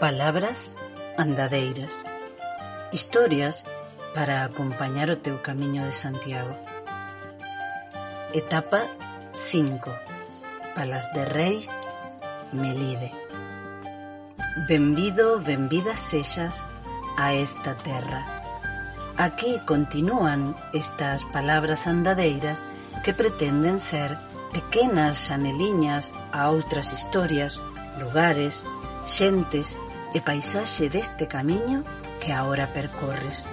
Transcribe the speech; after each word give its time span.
Palabras 0.00 0.76
andadeiras. 1.16 2.04
Historias 2.92 3.66
para 4.14 4.44
acompañar 4.44 5.10
o 5.10 5.18
teu 5.18 5.42
camiño 5.42 5.82
de 5.82 5.90
Santiago. 5.90 6.54
Etapa 8.30 8.86
5. 9.34 9.90
Palas 10.78 11.10
de 11.18 11.24
Rei, 11.26 11.66
Melide. 12.54 13.10
Benvido, 14.70 15.42
benvidas 15.42 15.98
sexas 15.98 16.70
a 17.18 17.34
esta 17.34 17.74
terra. 17.74 18.22
Aquí 19.18 19.58
continúan 19.66 20.54
estas 20.72 21.24
palabras 21.34 21.90
andadeiras 21.90 22.70
que 23.02 23.10
pretenden 23.10 23.82
ser 23.82 24.14
pequenas 24.54 25.18
xaneliñas 25.26 26.14
a 26.30 26.54
outras 26.54 26.94
historias, 26.94 27.58
lugares, 27.98 28.62
xentes 29.02 29.74
e 30.14 30.20
paisaxe 30.20 30.88
deste 30.88 31.26
camiño 31.26 31.84
que 32.20 32.32
agora 32.32 32.72
percorres. 32.72 33.44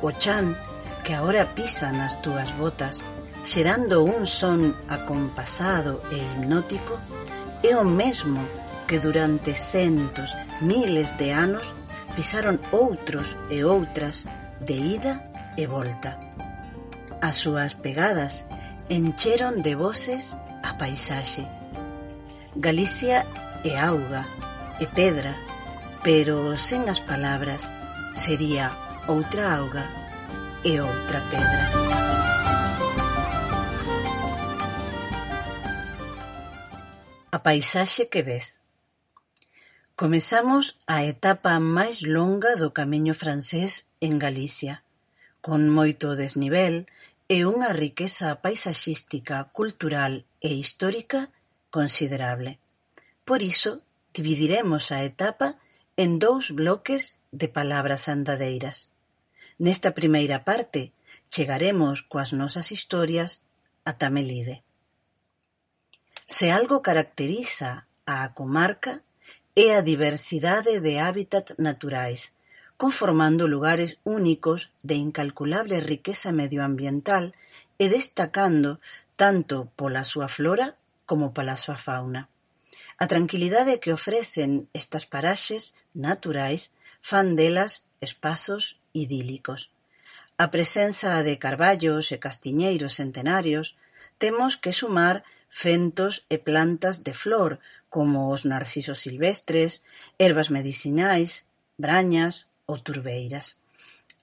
O 0.00 0.12
chan 0.12 0.56
que 1.04 1.14
agora 1.14 1.54
pisa 1.54 1.92
nas 1.92 2.20
túas 2.20 2.50
botas, 2.56 3.02
xerando 3.42 4.04
un 4.04 4.26
son 4.26 4.76
acompasado 4.88 6.02
e 6.12 6.16
hipnótico, 6.16 6.98
é 7.62 7.76
o 7.76 7.84
mesmo 7.84 8.44
que 8.86 8.98
durante 8.98 9.54
centos, 9.54 10.34
miles 10.60 11.16
de 11.16 11.32
anos 11.32 11.72
pisaron 12.16 12.60
outros 12.72 13.36
e 13.50 13.64
outras 13.64 14.26
de 14.60 14.96
ida 14.96 15.30
e 15.56 15.66
volta. 15.66 16.18
As 17.20 17.36
súas 17.36 17.74
pegadas 17.74 18.46
encheron 18.88 19.60
de 19.60 19.74
voces 19.74 20.36
a 20.62 20.78
paisaxe. 20.78 21.46
Galicia 22.56 23.26
é 23.64 23.78
auga, 23.78 24.26
e 24.80 24.86
pedra, 24.86 25.36
pero 26.02 26.56
sen 26.56 26.86
as 26.88 27.00
palabras 27.00 27.70
sería 28.14 28.70
outra 29.06 29.58
auga 29.58 29.86
e 30.62 30.80
outra 30.80 31.20
pedra. 31.30 31.64
A 37.30 37.38
paisaxe 37.42 38.08
que 38.08 38.22
ves. 38.22 38.60
Comezamos 39.98 40.78
a 40.86 41.02
etapa 41.04 41.58
máis 41.58 42.06
longa 42.06 42.54
do 42.54 42.70
camiño 42.70 43.14
francés 43.14 43.90
en 43.98 44.18
Galicia, 44.18 44.86
con 45.42 45.66
moito 45.68 46.14
desnivel 46.14 46.86
e 47.28 47.44
unha 47.44 47.74
riqueza 47.74 48.38
paisaxística, 48.38 49.50
cultural 49.50 50.24
e 50.40 50.54
histórica 50.54 51.28
considerable. 51.68 52.58
Por 53.28 53.42
iso, 53.42 53.82
dividiremos 54.16 54.90
a 54.94 55.04
etapa 55.04 55.60
en 55.98 56.20
dous 56.20 56.54
bloques 56.54 57.18
de 57.32 57.48
palabras 57.48 58.08
andadeiras. 58.08 58.88
Nesta 59.58 59.90
primeira 59.98 60.46
parte 60.46 60.94
chegaremos 61.34 62.06
coas 62.06 62.30
nosas 62.30 62.70
historias 62.70 63.42
ata 63.82 64.06
Melide. 64.06 64.62
Se 66.30 66.54
algo 66.54 66.86
caracteriza 66.86 67.90
a 68.06 68.30
comarca 68.38 69.02
é 69.58 69.74
a 69.74 69.82
diversidade 69.82 70.78
de 70.78 71.02
hábitats 71.02 71.58
naturais, 71.58 72.30
conformando 72.78 73.50
lugares 73.50 73.98
únicos 74.06 74.70
de 74.86 74.94
incalculable 74.94 75.82
riqueza 75.82 76.30
medioambiental 76.30 77.34
e 77.74 77.90
destacando 77.90 78.78
tanto 79.18 79.66
pola 79.74 80.06
súa 80.06 80.30
flora 80.30 80.78
como 81.10 81.34
pola 81.34 81.58
súa 81.58 81.74
fauna. 81.74 82.30
A 82.98 83.06
tranquilidade 83.06 83.78
que 83.78 83.92
ofrecen 83.92 84.50
estas 84.74 85.06
paraxes 85.06 85.62
naturais 85.94 86.62
fan 87.08 87.38
delas 87.38 87.72
espazos 88.08 88.62
idílicos. 89.02 89.70
Á 90.42 90.50
presenza 90.54 91.10
de 91.28 91.34
carballos 91.44 92.10
e 92.14 92.16
castiñeiros 92.26 92.96
centenarios 92.98 93.78
temos 94.22 94.52
que 94.62 94.72
sumar 94.80 95.16
fentos 95.62 96.26
e 96.34 96.36
plantas 96.48 96.96
de 97.06 97.14
flor 97.22 97.52
como 97.94 98.18
os 98.34 98.42
narcisos 98.52 98.98
silvestres, 99.06 99.72
ervas 100.18 100.50
medicinais, 100.50 101.30
brañas 101.78 102.34
ou 102.66 102.76
turbeiras. 102.86 103.46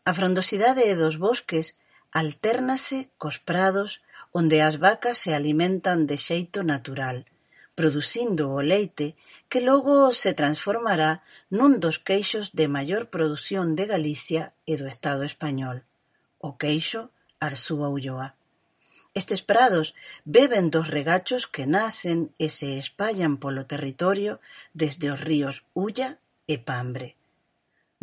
A 0.03 0.11
frondosidade 0.11 0.83
dos 0.99 1.15
bosques 1.15 1.79
altérnase 2.11 3.07
cos 3.21 3.39
prados 3.39 4.03
onde 4.39 4.59
as 4.67 4.75
vacas 4.85 5.15
se 5.23 5.31
alimentan 5.39 5.99
de 6.09 6.17
xeito 6.27 6.59
natural– 6.73 7.23
producindo 7.75 8.55
o 8.55 8.63
leite 8.63 9.15
que 9.51 9.59
logo 9.59 10.15
se 10.15 10.31
transformará 10.33 11.21
nun 11.51 11.77
dos 11.83 11.99
queixos 11.99 12.55
de 12.55 12.65
maior 12.71 13.11
produción 13.13 13.75
de 13.77 13.85
Galicia 13.85 14.55
e 14.63 14.79
do 14.79 14.87
Estado 14.87 15.27
español, 15.27 15.83
o 16.39 16.55
queixo 16.55 17.11
Arzúa-Ulloa. 17.43 18.33
Estes 19.15 19.41
prados 19.41 19.95
beben 20.23 20.71
dos 20.71 20.87
regachos 20.87 21.47
que 21.47 21.67
nacen 21.67 22.31
e 22.35 22.47
se 22.51 22.75
espallan 22.79 23.39
polo 23.43 23.63
territorio 23.63 24.39
desde 24.75 25.07
os 25.13 25.19
ríos 25.19 25.63
Ulla 25.71 26.19
e 26.47 26.55
Pambre. 26.59 27.15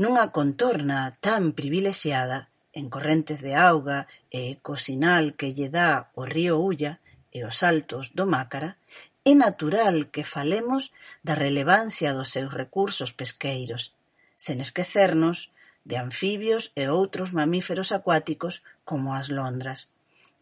Nunha 0.01 0.33
contorna 0.33 1.17
tan 1.21 1.53
privilexiada, 1.53 2.49
en 2.73 2.89
correntes 2.89 3.45
de 3.45 3.53
auga 3.53 4.09
e 4.33 4.57
cosinal 4.65 5.37
que 5.37 5.53
lle 5.53 5.69
dá 5.69 6.09
o 6.17 6.25
río 6.25 6.57
Ulla 6.57 7.01
e 7.29 7.45
os 7.45 7.61
altos 7.61 8.17
do 8.17 8.25
Mácara, 8.25 8.81
É 9.25 9.35
natural 9.35 10.11
que 10.11 10.25
falemos 10.27 10.91
da 11.23 11.35
relevancia 11.35 12.11
dos 12.11 12.35
seus 12.35 12.51
recursos 12.51 13.15
pesqueiros, 13.15 13.95
sen 14.35 14.59
esquecernos 14.59 15.55
de 15.87 15.95
anfibios 15.95 16.75
e 16.75 16.91
outros 16.91 17.31
mamíferos 17.31 17.95
acuáticos 17.95 18.67
como 18.83 19.15
as 19.15 19.31
londras. 19.31 19.87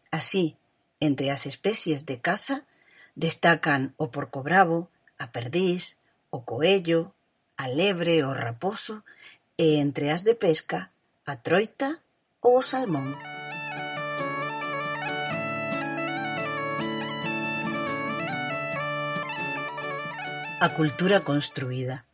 Así, 0.09 0.57
entre 0.97 1.29
as 1.29 1.45
especies 1.45 2.09
de 2.09 2.17
caza 2.25 2.65
destacan 3.13 3.93
o 4.01 4.09
porco 4.09 4.41
bravo, 4.41 4.89
a 5.21 5.29
perdiz, 5.29 6.01
o 6.33 6.41
coello, 6.41 7.13
a 7.57 7.69
lebre 7.69 8.25
o 8.25 8.33
raposo 8.33 9.05
e 9.57 9.77
entre 9.77 10.09
as 10.09 10.25
de 10.25 10.33
pesca 10.33 10.89
a 11.25 11.37
troita 11.37 12.01
ou 12.41 12.57
o 12.57 12.65
salmón. 12.65 13.40
a 20.61 20.69
cultura 20.69 21.25
construída. 21.25 22.05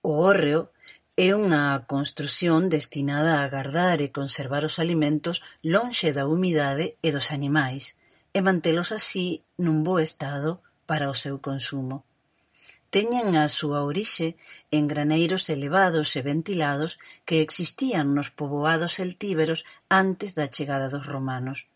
O 0.00 0.22
hórreo 0.22 0.70
é 1.18 1.34
unha 1.34 1.82
construción 1.90 2.70
destinada 2.70 3.42
a 3.42 3.50
gardar 3.50 3.98
e 3.98 4.14
conservar 4.14 4.62
os 4.62 4.78
alimentos 4.78 5.42
lonxe 5.66 6.14
da 6.14 6.30
humidade 6.30 6.94
e 7.02 7.08
dos 7.10 7.34
animais 7.34 7.98
e 8.30 8.38
mantelos 8.46 8.94
así 8.94 9.42
nun 9.58 9.82
bo 9.82 9.98
estado 9.98 10.62
para 10.86 11.10
o 11.10 11.18
seu 11.18 11.42
consumo. 11.42 12.06
Teñen 12.94 13.34
a 13.34 13.50
súa 13.50 13.82
orixe 13.82 14.38
en 14.70 14.86
graneiros 14.86 15.50
elevados 15.50 16.14
e 16.14 16.22
ventilados 16.22 17.02
que 17.26 17.42
existían 17.42 18.14
nos 18.14 18.30
poboados 18.30 19.02
celtíberos 19.02 19.66
antes 19.90 20.38
da 20.38 20.46
chegada 20.46 20.86
dos 20.94 21.10
romanos. 21.10 21.66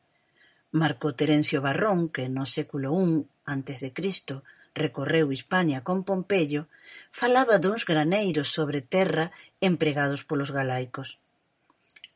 Marco 0.70 1.10
Terencio 1.18 1.58
Barrón, 1.58 2.06
que 2.14 2.30
no 2.30 2.46
século 2.46 2.94
I 2.94 3.26
antes 3.50 3.82
de 3.82 3.90
Cristo 3.90 4.46
recorreu 4.74 5.32
Hispania 5.32 5.84
con 5.84 6.04
Pompeyo, 6.04 6.68
falaba 7.10 7.58
duns 7.58 7.84
graneiros 7.84 8.48
sobre 8.48 8.80
terra 8.80 9.32
empregados 9.60 10.24
polos 10.24 10.50
galaicos. 10.50 11.18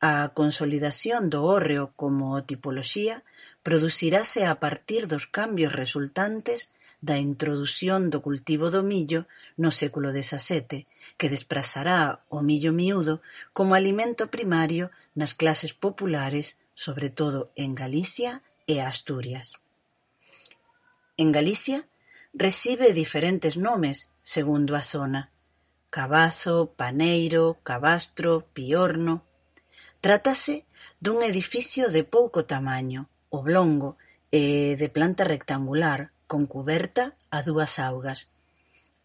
A 0.00 0.28
consolidación 0.36 1.32
do 1.32 1.48
hórreo 1.48 1.96
como 1.96 2.44
tipoloxía 2.44 3.24
producirase 3.66 4.44
a 4.44 4.60
partir 4.60 5.08
dos 5.08 5.24
cambios 5.26 5.72
resultantes 5.72 6.68
da 7.00 7.16
introdución 7.16 8.08
do 8.12 8.20
cultivo 8.20 8.68
do 8.68 8.82
millo 8.84 9.24
no 9.56 9.70
século 9.72 10.12
XVII, 10.12 10.84
que 11.18 11.32
desprazará 11.32 12.20
o 12.28 12.40
millo 12.44 12.72
miúdo 12.72 13.20
como 13.56 13.72
alimento 13.72 14.28
primario 14.28 14.92
nas 15.16 15.32
clases 15.32 15.72
populares, 15.72 16.60
sobre 16.74 17.08
todo 17.08 17.48
en 17.56 17.72
Galicia 17.72 18.44
e 18.68 18.84
Asturias. 18.84 19.56
En 21.16 21.32
Galicia, 21.32 21.88
recibe 22.36 22.92
diferentes 22.92 23.56
nomes 23.56 24.12
segundo 24.22 24.76
a 24.76 24.82
zona: 24.82 25.32
Cabazo, 25.90 26.72
Paneiro, 26.76 27.58
Cabastro, 27.64 28.44
Piorno... 28.52 29.24
Trátase 30.04 30.68
dun 31.00 31.24
edificio 31.24 31.88
de 31.90 32.04
pouco 32.04 32.44
tamaño, 32.44 33.08
oblongo 33.32 33.96
e 34.30 34.76
de 34.76 34.88
planta 34.92 35.24
rectangular 35.24 36.12
con 36.30 36.46
cuberta 36.46 37.16
a 37.32 37.42
dúas 37.42 37.80
augas. 37.80 38.28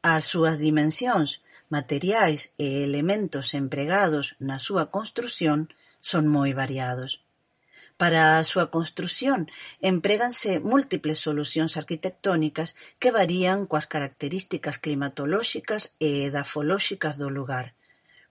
As 0.03 0.27
súas 0.27 0.59
dimensións, 0.59 1.41
materiais 1.71 2.51
e 2.59 2.83
elementos 2.83 3.55
empregados 3.55 4.35
na 4.43 4.59
súa 4.59 4.91
construción 4.91 5.71
son 6.03 6.27
moi 6.27 6.51
variados. 6.51 7.23
Para 8.01 8.41
a 8.41 8.47
súa 8.51 8.73
construción 8.73 9.39
empréganse 9.77 10.57
múltiples 10.57 11.21
solucións 11.21 11.77
arquitectónicas 11.81 12.73
que 12.97 13.13
varían 13.13 13.69
coas 13.69 13.85
características 13.93 14.81
climatolóxicas 14.81 15.93
e 16.01 16.25
edafolóxicas 16.25 17.21
do 17.21 17.29
lugar, 17.29 17.77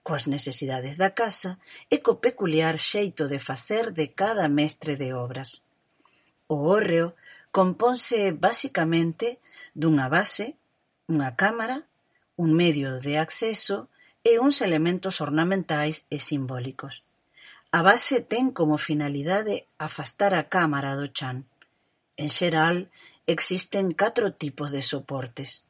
coas 0.03 0.27
necesidades 0.27 0.99
da 0.99 1.15
casa 1.21 1.51
e 1.87 2.03
co 2.03 2.19
peculiar 2.19 2.75
xeito 2.75 3.31
de 3.31 3.39
facer 3.39 3.95
de 3.95 4.11
cada 4.11 4.51
mestre 4.51 4.99
de 4.99 5.15
obras. 5.15 5.63
O 6.51 6.67
hórreo 6.67 7.15
componse 7.55 8.35
basicamente 8.35 9.39
dunha 9.71 10.11
base, 10.11 10.59
unha 11.07 11.31
cámara, 11.39 11.87
un 12.35 12.51
medio 12.59 12.99
de 12.99 13.15
acceso 13.23 13.87
e 14.19 14.35
uns 14.35 14.59
elementos 14.59 15.23
ornamentais 15.23 16.11
e 16.11 16.19
simbólicos. 16.19 17.07
A 17.71 17.81
base 17.87 18.19
ten 18.31 18.51
como 18.57 18.75
finalidade 18.89 19.55
afastar 19.87 20.33
a 20.35 20.43
cámara 20.55 20.91
do 20.99 21.07
chan. 21.17 21.37
En 22.23 22.27
xeral 22.37 22.77
existen 23.35 23.95
catro 24.01 24.35
tipos 24.43 24.69
de 24.75 24.83
soportes: 24.91 25.63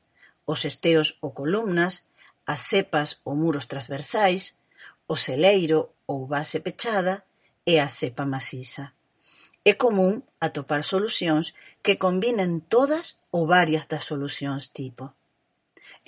os 0.51 0.65
esteos 0.71 1.21
ou 1.21 1.29
columnas, 1.39 1.93
as 2.53 2.61
cepas 2.71 3.09
ou 3.27 3.37
muros 3.37 3.69
transversais, 3.71 4.57
o 5.05 5.15
celeiro 5.27 5.93
ou 6.09 6.25
base 6.25 6.57
pechada 6.65 7.15
e 7.71 7.77
a 7.77 7.85
cepa 7.85 8.25
maciza. 8.25 8.97
É 9.61 9.73
común 9.77 10.25
atopar 10.41 10.81
solucións 10.81 11.53
que 11.85 12.01
combinen 12.01 12.65
todas 12.65 13.21
ou 13.29 13.45
varias 13.45 13.85
das 13.85 14.09
solucións 14.09 14.73
tipo. 14.73 15.13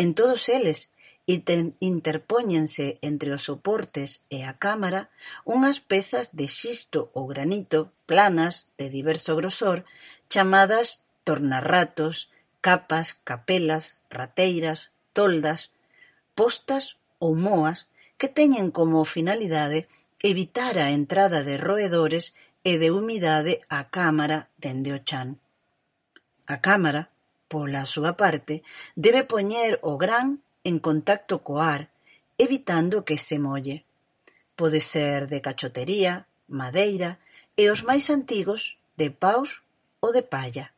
En 0.01 0.17
todos 0.17 0.49
eles 0.49 0.89
Interpóñense 1.25 2.99
entre 2.99 3.31
os 3.31 3.43
soportes 3.47 4.27
e 4.27 4.43
a 4.43 4.59
cámara 4.59 5.07
unhas 5.47 5.79
pezas 5.79 6.35
de 6.35 6.51
xisto 6.51 6.99
ou 7.15 7.23
granito 7.31 7.95
planas 8.03 8.67
de 8.75 8.91
diverso 8.91 9.31
grosor 9.39 9.87
chamadas 10.27 11.07
tornarratos, 11.23 12.27
capas, 12.59 13.15
capelas, 13.23 14.03
rateiras, 14.11 14.91
toldas, 15.15 15.71
postas 16.35 16.99
ou 17.23 17.39
moas 17.39 17.87
que 18.19 18.27
teñen 18.27 18.67
como 18.75 19.07
finalidade 19.07 19.87
evitar 20.19 20.75
a 20.75 20.91
entrada 20.91 21.39
de 21.47 21.55
roedores 21.55 22.35
e 22.67 22.75
de 22.75 22.91
humidade 22.91 23.63
á 23.71 23.87
cámara 23.87 24.51
dende 24.59 24.91
o 24.91 24.99
chan. 25.07 25.39
A 26.51 26.59
cámara, 26.59 27.15
pola 27.47 27.87
súa 27.87 28.19
parte, 28.19 28.59
debe 28.99 29.23
poñer 29.23 29.79
o 29.79 29.95
gran 29.95 30.43
en 30.63 30.79
contacto 30.79 31.43
co 31.45 31.59
ar 31.59 31.89
evitando 32.37 33.05
que 33.07 33.17
se 33.17 33.37
molle; 33.39 33.85
pode 34.59 34.79
ser 34.79 35.27
de 35.31 35.39
cachotería, 35.47 36.13
madeira 36.47 37.11
e 37.61 37.69
os 37.73 37.81
máis 37.89 38.09
antigos 38.09 38.61
de 38.99 39.07
paus 39.23 39.61
ou 40.03 40.09
de 40.15 40.23
palla. 40.33 40.71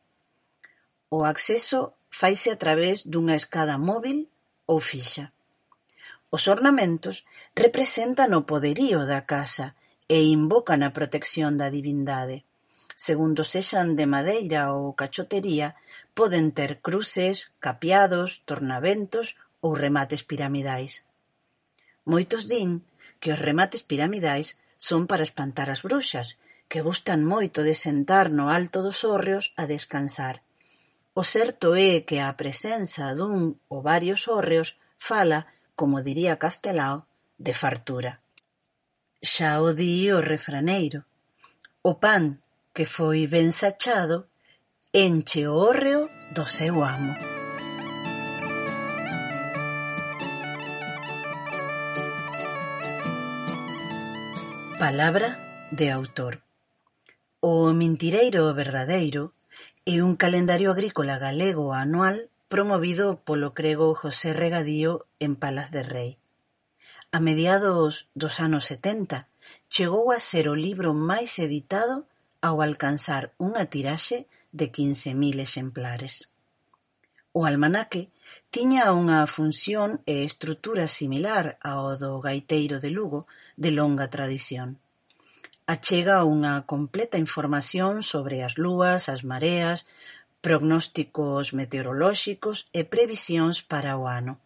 O 1.08 1.24
acceso 1.32 1.94
faise 2.10 2.48
a 2.50 2.56
través 2.56 2.96
dunha 3.12 3.36
escada 3.38 3.76
móbil 3.78 4.18
ou 4.66 4.78
fixa. 4.80 5.32
Os 6.34 6.48
ornamentos 6.50 7.24
representan 7.54 8.34
o 8.34 8.46
poderío 8.50 9.06
da 9.06 9.22
casa 9.24 9.78
e 10.10 10.18
invocan 10.36 10.82
a 10.82 10.90
protección 10.90 11.54
da 11.60 11.70
divindade. 11.70 12.42
Segundo 12.96 13.44
sexan 13.44 13.94
de 13.94 14.06
madeira 14.08 14.72
ou 14.72 14.96
cachotería, 14.96 15.76
poden 16.18 16.50
ter 16.56 16.80
cruces, 16.80 17.52
capeados, 17.60 18.40
tornaventos 18.48 19.36
ou 19.64 19.72
remates 19.74 20.22
piramidais. 20.22 21.04
Moitos 22.04 22.46
din 22.46 22.84
que 23.20 23.32
os 23.32 23.40
remates 23.40 23.82
piramidais 23.82 24.58
son 24.76 25.08
para 25.10 25.26
espantar 25.26 25.68
as 25.70 25.82
bruxas, 25.82 26.38
que 26.68 26.82
gustan 26.82 27.24
moito 27.24 27.62
de 27.62 27.74
sentar 27.74 28.30
no 28.30 28.50
alto 28.50 28.82
dos 28.82 29.04
hórreos 29.04 29.54
a 29.56 29.66
descansar. 29.66 30.42
O 31.14 31.24
certo 31.24 31.74
é 31.74 32.04
que 32.04 32.20
a 32.20 32.36
presenza 32.36 33.14
dun 33.16 33.56
ou 33.72 33.80
varios 33.80 34.28
hórreos 34.28 34.76
fala, 34.98 35.48
como 35.78 36.04
diría 36.04 36.36
Castelao, 36.36 37.08
de 37.38 37.52
fartura. 37.56 38.20
Xa 39.22 39.62
o 39.64 39.72
di 39.72 40.12
o 40.12 40.20
refraneiro. 40.20 41.08
O 41.80 41.96
pan 42.02 42.42
que 42.76 42.84
foi 42.84 43.24
ben 43.26 43.48
sachado 43.50 44.28
enche 44.92 45.48
o 45.48 45.56
hórreo 45.56 46.10
do 46.36 46.44
seu 46.44 46.84
amo. 46.84 47.35
Palabra 54.88 55.36
de 55.72 55.90
autor 55.90 56.42
O 57.40 57.72
Mentireiro 57.72 58.54
verdadeiro 58.54 59.34
é 59.84 59.98
un 60.08 60.14
calendario 60.14 60.70
agrícola 60.70 61.18
galego 61.18 61.74
anual 61.74 62.30
promovido 62.46 63.18
polo 63.26 63.50
crego 63.58 63.98
José 63.98 64.30
Regadío 64.30 64.92
en 65.18 65.34
Palas 65.34 65.74
de 65.74 65.82
Rei. 65.82 66.10
A 67.10 67.18
mediados 67.18 68.06
dos 68.14 68.38
anos 68.38 68.70
70 68.70 69.26
chegou 69.74 70.14
a 70.14 70.22
ser 70.22 70.46
o 70.46 70.54
libro 70.54 70.94
máis 70.94 71.42
editado 71.42 72.06
ao 72.38 72.62
alcanzar 72.62 73.34
unha 73.42 73.66
tiraxe 73.66 74.30
de 74.54 74.70
15.000 74.70 75.42
exemplares. 75.42 76.30
O 77.34 77.44
almanaque 77.44 78.08
tiña 78.54 78.94
unha 78.94 79.26
función 79.26 79.98
e 80.06 80.22
estrutura 80.22 80.86
similar 80.86 81.58
ao 81.58 81.98
do 81.98 82.22
gaiteiro 82.22 82.78
de 82.78 82.94
Lugo, 82.94 83.26
de 83.56 83.70
longa 83.72 84.06
tradición. 84.08 84.78
Achega 85.66 86.22
unha 86.22 86.62
completa 86.62 87.18
información 87.18 88.06
sobre 88.06 88.46
as 88.46 88.54
lúas, 88.54 89.10
as 89.10 89.26
mareas, 89.26 89.88
prognósticos 90.44 91.50
meteorolóxicos 91.58 92.70
e 92.70 92.86
previsións 92.86 93.66
para 93.66 93.98
o 93.98 94.06
ano. 94.06 94.38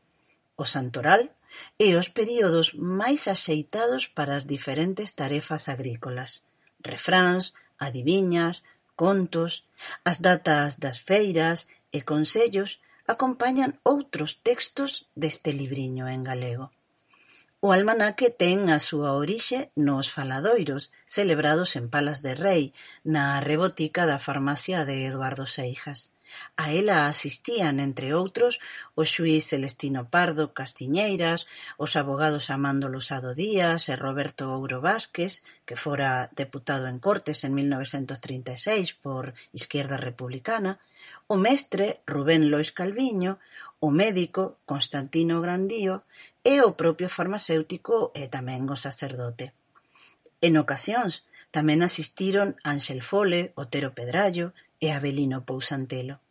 O 0.57 0.65
santoral 0.65 1.29
e 1.77 1.93
os 2.01 2.09
períodos 2.09 2.73
máis 2.79 3.29
axeitados 3.29 4.09
para 4.09 4.33
as 4.39 4.49
diferentes 4.49 5.13
tarefas 5.13 5.69
agrícolas. 5.69 6.41
Refráns, 6.81 7.53
adiviñas, 7.77 8.65
contos, 8.97 9.69
as 10.09 10.25
datas 10.25 10.81
das 10.81 10.99
feiras 11.05 11.69
e 11.93 12.01
consellos 12.01 12.81
acompañan 13.05 13.77
outros 13.83 14.39
textos 14.41 15.11
deste 15.13 15.51
libriño 15.53 16.09
en 16.09 16.23
galego. 16.23 16.73
O 17.67 17.69
almanaque 17.77 18.29
ten 18.43 18.59
a 18.77 18.79
súa 18.89 19.11
orixe 19.23 19.59
nos 19.87 20.07
faladoiros 20.17 20.83
celebrados 21.17 21.71
en 21.79 21.85
Palas 21.93 22.21
de 22.25 22.33
Rei, 22.47 22.65
na 23.15 23.25
rebotica 23.51 24.03
da 24.11 24.23
farmacia 24.27 24.89
de 24.89 24.97
Eduardo 25.11 25.45
Seijas. 25.57 26.01
A 26.57 26.73
ela 26.81 26.99
asistían, 27.13 27.77
entre 27.89 28.09
outros, 28.21 28.55
o 29.01 29.03
xuíz 29.13 29.43
Celestino 29.53 30.03
Pardo 30.15 30.45
Castiñeiras, 30.59 31.41
os 31.85 31.93
abogados 32.01 32.49
Amando 32.57 32.87
Losado 32.89 33.31
Díaz 33.43 33.83
e 33.93 33.95
Roberto 34.05 34.43
Ouro 34.57 34.79
Vázquez, 34.81 35.33
que 35.67 35.77
fora 35.85 36.33
deputado 36.43 36.85
en 36.89 36.97
Cortes 37.07 37.45
en 37.45 37.53
1936 37.53 38.97
por 39.05 39.37
Izquierda 39.53 40.01
Republicana, 40.09 40.73
o 41.29 41.37
mestre 41.37 42.01
Rubén 42.13 42.49
Lois 42.49 42.71
Calviño, 42.73 43.33
o 43.81 43.89
médico 43.91 44.43
Constantino 44.65 45.41
Grandío 45.45 46.05
e 46.45 46.61
o 46.63 46.77
propio 46.81 47.09
farmacéutico 47.09 48.13
e 48.17 48.29
tamén 48.33 48.69
o 48.73 48.77
sacerdote. 48.77 49.53
En 50.41 50.57
ocasións 50.57 51.29
tamén 51.53 51.83
asistiron 51.83 52.57
Ángel 52.65 53.01
Fole, 53.03 53.53
Otero 53.59 53.91
Pedrallo 53.99 54.57
e 54.81 54.95
Abelino 54.97 55.45
Pousantelo. 55.45 56.23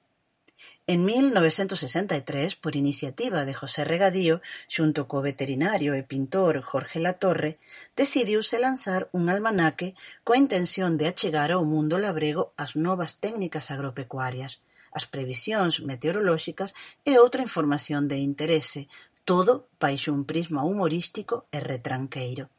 En 0.88 1.06
1963, 1.06 2.56
por 2.56 2.76
iniciativa 2.76 3.46
de 3.46 3.54
José 3.54 3.86
Regadío, 3.86 4.42
xunto 4.68 5.06
co 5.08 5.22
veterinario 5.22 5.94
e 5.94 6.02
pintor 6.02 6.66
Jorge 6.66 7.00
Latorre, 7.00 7.62
decidiuse 7.96 8.58
lanzar 8.58 9.02
un 9.14 9.30
almanaque 9.30 9.94
coa 10.26 10.42
intención 10.42 10.98
de 10.98 11.06
achegar 11.06 11.54
ao 11.54 11.64
mundo 11.74 12.02
labrego 12.02 12.44
as 12.58 12.74
novas 12.74 13.22
técnicas 13.22 13.70
agropecuarias, 13.70 14.66
as 14.90 15.06
previsións 15.06 15.86
meteorolóxicas 15.86 16.74
e 17.06 17.22
outra 17.22 17.46
información 17.46 18.10
de 18.10 18.18
interese, 18.18 18.90
todo 19.30 19.70
baixo 19.80 20.10
un 20.12 20.26
prisma 20.26 20.66
humorístico 20.66 21.46
e 21.52 21.60
retranqueiro. 21.62 22.50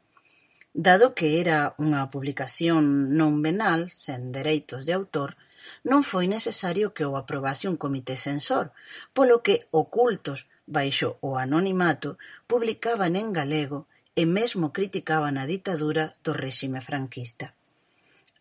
Dado 0.71 1.11
que 1.17 1.27
era 1.43 1.75
unha 1.75 2.07
publicación 2.07 3.11
non 3.19 3.43
venal, 3.43 3.91
sen 3.91 4.31
dereitos 4.31 4.87
de 4.87 4.95
autor, 4.95 5.35
non 5.83 5.99
foi 6.07 6.31
necesario 6.31 6.95
que 6.95 7.03
o 7.03 7.19
aprobase 7.19 7.67
un 7.67 7.75
comité 7.75 8.15
censor, 8.15 8.71
polo 9.11 9.43
que 9.43 9.67
ocultos 9.75 10.47
baixo 10.63 11.19
o 11.19 11.35
anonimato 11.35 12.15
publicaban 12.47 13.19
en 13.19 13.35
galego 13.35 13.91
e 14.15 14.23
mesmo 14.23 14.71
criticaban 14.71 15.35
a 15.35 15.43
ditadura 15.43 16.15
do 16.23 16.31
réxime 16.31 16.79
franquista. 16.79 17.51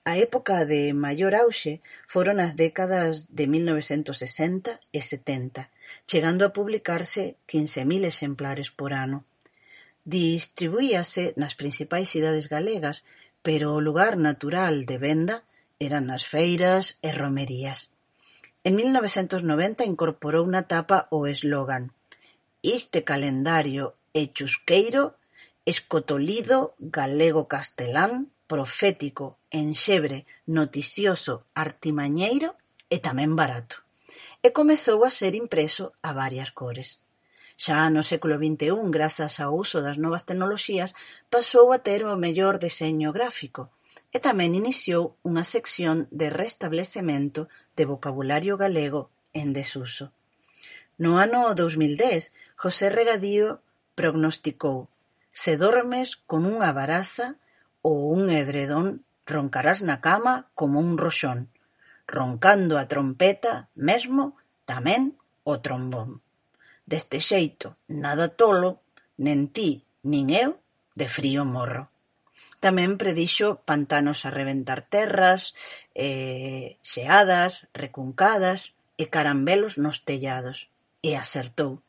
A 0.02 0.16
época 0.16 0.64
de 0.64 0.96
maior 0.96 1.36
auxe 1.36 1.84
foron 2.08 2.40
as 2.40 2.56
décadas 2.56 3.28
de 3.28 3.44
mil 3.44 3.68
novecentos 3.68 4.16
sesenta 4.16 4.80
e 4.96 5.04
setenta, 5.04 5.68
chegando 6.08 6.48
a 6.48 6.54
publicarse 6.56 7.36
15.000 7.44 8.08
exemplares 8.08 8.72
por 8.72 8.96
ano. 8.96 9.28
Distribuíase 10.08 11.36
nas 11.36 11.52
principais 11.52 12.08
cidades 12.08 12.48
galegas 12.48 13.04
pero 13.44 13.76
o 13.76 13.84
lugar 13.84 14.16
natural 14.16 14.88
de 14.88 14.96
venda 14.96 15.44
eran 15.76 16.08
as 16.08 16.24
feiras 16.24 16.96
e 17.04 17.12
romerías. 17.12 17.92
En 18.64 18.76
mil 18.80 18.92
novecentos 18.96 19.44
noventa 19.44 19.84
incorporou 19.84 20.48
na 20.48 20.64
tapa 20.64 21.12
o 21.12 21.28
eslogan 21.28 21.92
«Iste 22.64 23.04
calendario 23.04 23.96
é 24.16 24.28
chusqueiro, 24.32 25.16
escotolido 25.68 26.72
galego-castelán 26.80 28.32
profético, 28.50 29.38
enxebre, 29.62 30.26
noticioso, 30.58 31.46
artimañeiro 31.54 32.58
e 32.90 32.98
tamén 32.98 33.38
barato, 33.38 33.86
e 34.42 34.50
comezou 34.50 35.06
a 35.06 35.10
ser 35.14 35.38
impreso 35.38 35.94
a 36.02 36.10
varias 36.10 36.50
cores. 36.50 36.98
Xa 37.54 37.86
no 37.94 38.02
século 38.02 38.42
XXI, 38.42 38.90
grazas 38.90 39.38
ao 39.38 39.54
uso 39.54 39.78
das 39.86 40.02
novas 40.02 40.26
tecnoloxías, 40.26 40.98
pasou 41.30 41.70
a 41.70 41.78
ter 41.86 42.02
o 42.02 42.18
mellor 42.18 42.58
deseño 42.58 43.14
gráfico 43.14 43.70
e 44.10 44.18
tamén 44.18 44.58
iniciou 44.58 45.14
unha 45.22 45.46
sección 45.46 46.10
de 46.10 46.26
restablecemento 46.34 47.46
de 47.78 47.86
vocabulario 47.86 48.58
galego 48.58 49.14
en 49.30 49.54
desuso. 49.54 50.10
No 50.98 51.22
ano 51.22 51.54
2010, 51.54 52.34
José 52.58 52.90
Regadío 52.90 53.62
prognosticou 53.94 54.90
Se 55.30 55.54
dormes 55.54 56.18
con 56.18 56.42
unha 56.42 56.74
baraza, 56.74 57.38
ou 57.82 58.12
un 58.12 58.28
edredón, 58.30 59.04
roncarás 59.26 59.80
na 59.80 60.00
cama 60.00 60.50
como 60.58 60.80
un 60.80 60.98
roxón, 60.98 61.48
roncando 62.06 62.76
a 62.76 62.84
trompeta 62.90 63.70
mesmo 63.74 64.36
tamén 64.66 65.16
o 65.46 65.62
trombón. 65.64 66.20
Deste 66.90 67.18
xeito 67.22 67.78
nada 67.86 68.26
tolo, 68.40 68.82
nen 69.16 69.48
ti 69.54 69.86
nin 70.02 70.26
eu 70.34 70.58
de 70.98 71.06
frío 71.06 71.42
morro. 71.46 71.88
Tamén 72.60 73.00
predixo 73.00 73.64
pantanos 73.64 74.28
a 74.28 74.30
reventar 74.30 74.84
terras, 74.84 75.56
eh, 75.96 76.76
xeadas, 76.84 77.70
recuncadas 77.72 78.76
e 79.00 79.08
carambelos 79.08 79.80
nos 79.80 80.04
tellados. 80.04 80.68
E 81.00 81.16
acertou. 81.16 81.80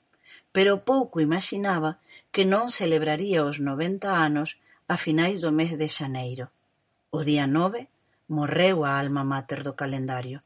Pero 0.55 0.87
pouco 0.87 1.19
imaxinaba 1.19 1.99
que 2.31 2.47
non 2.47 2.71
celebraría 2.71 3.43
os 3.43 3.59
90 3.59 4.07
anos 4.15 4.55
a 4.93 4.95
finais 5.05 5.39
do 5.43 5.51
mes 5.59 5.71
de 5.81 5.87
xaneiro. 5.97 6.45
O 7.17 7.19
día 7.29 7.45
nove 7.57 7.81
morreu 8.27 8.77
a 8.83 8.99
alma 9.01 9.23
máter 9.23 9.59
do 9.67 9.73
calendario, 9.81 10.43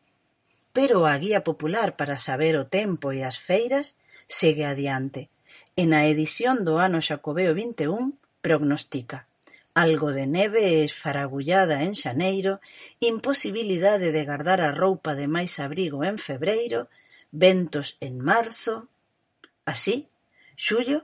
pero 0.75 0.97
a 1.09 1.15
guía 1.23 1.41
popular 1.49 1.89
para 1.99 2.21
saber 2.27 2.53
o 2.61 2.69
tempo 2.79 3.09
e 3.17 3.25
as 3.25 3.37
feiras 3.49 3.97
segue 4.39 4.65
adiante 4.69 5.21
e 5.81 5.83
na 5.91 6.05
edición 6.13 6.55
do 6.67 6.77
ano 6.77 6.99
Xacobeo 7.07 7.51
21 7.57 8.13
prognostica 8.45 9.25
algo 9.75 10.13
de 10.17 10.25
neve 10.25 10.87
esfaragullada 10.87 11.83
en 11.83 11.93
xaneiro, 11.99 12.63
imposibilidade 13.01 14.15
de 14.15 14.23
gardar 14.23 14.63
a 14.63 14.71
roupa 14.71 15.11
de 15.19 15.27
máis 15.27 15.59
abrigo 15.59 16.07
en 16.07 16.15
febreiro, 16.15 16.87
ventos 17.27 17.99
en 17.99 18.23
marzo, 18.23 18.87
así, 19.67 20.07
xullo 20.55 21.03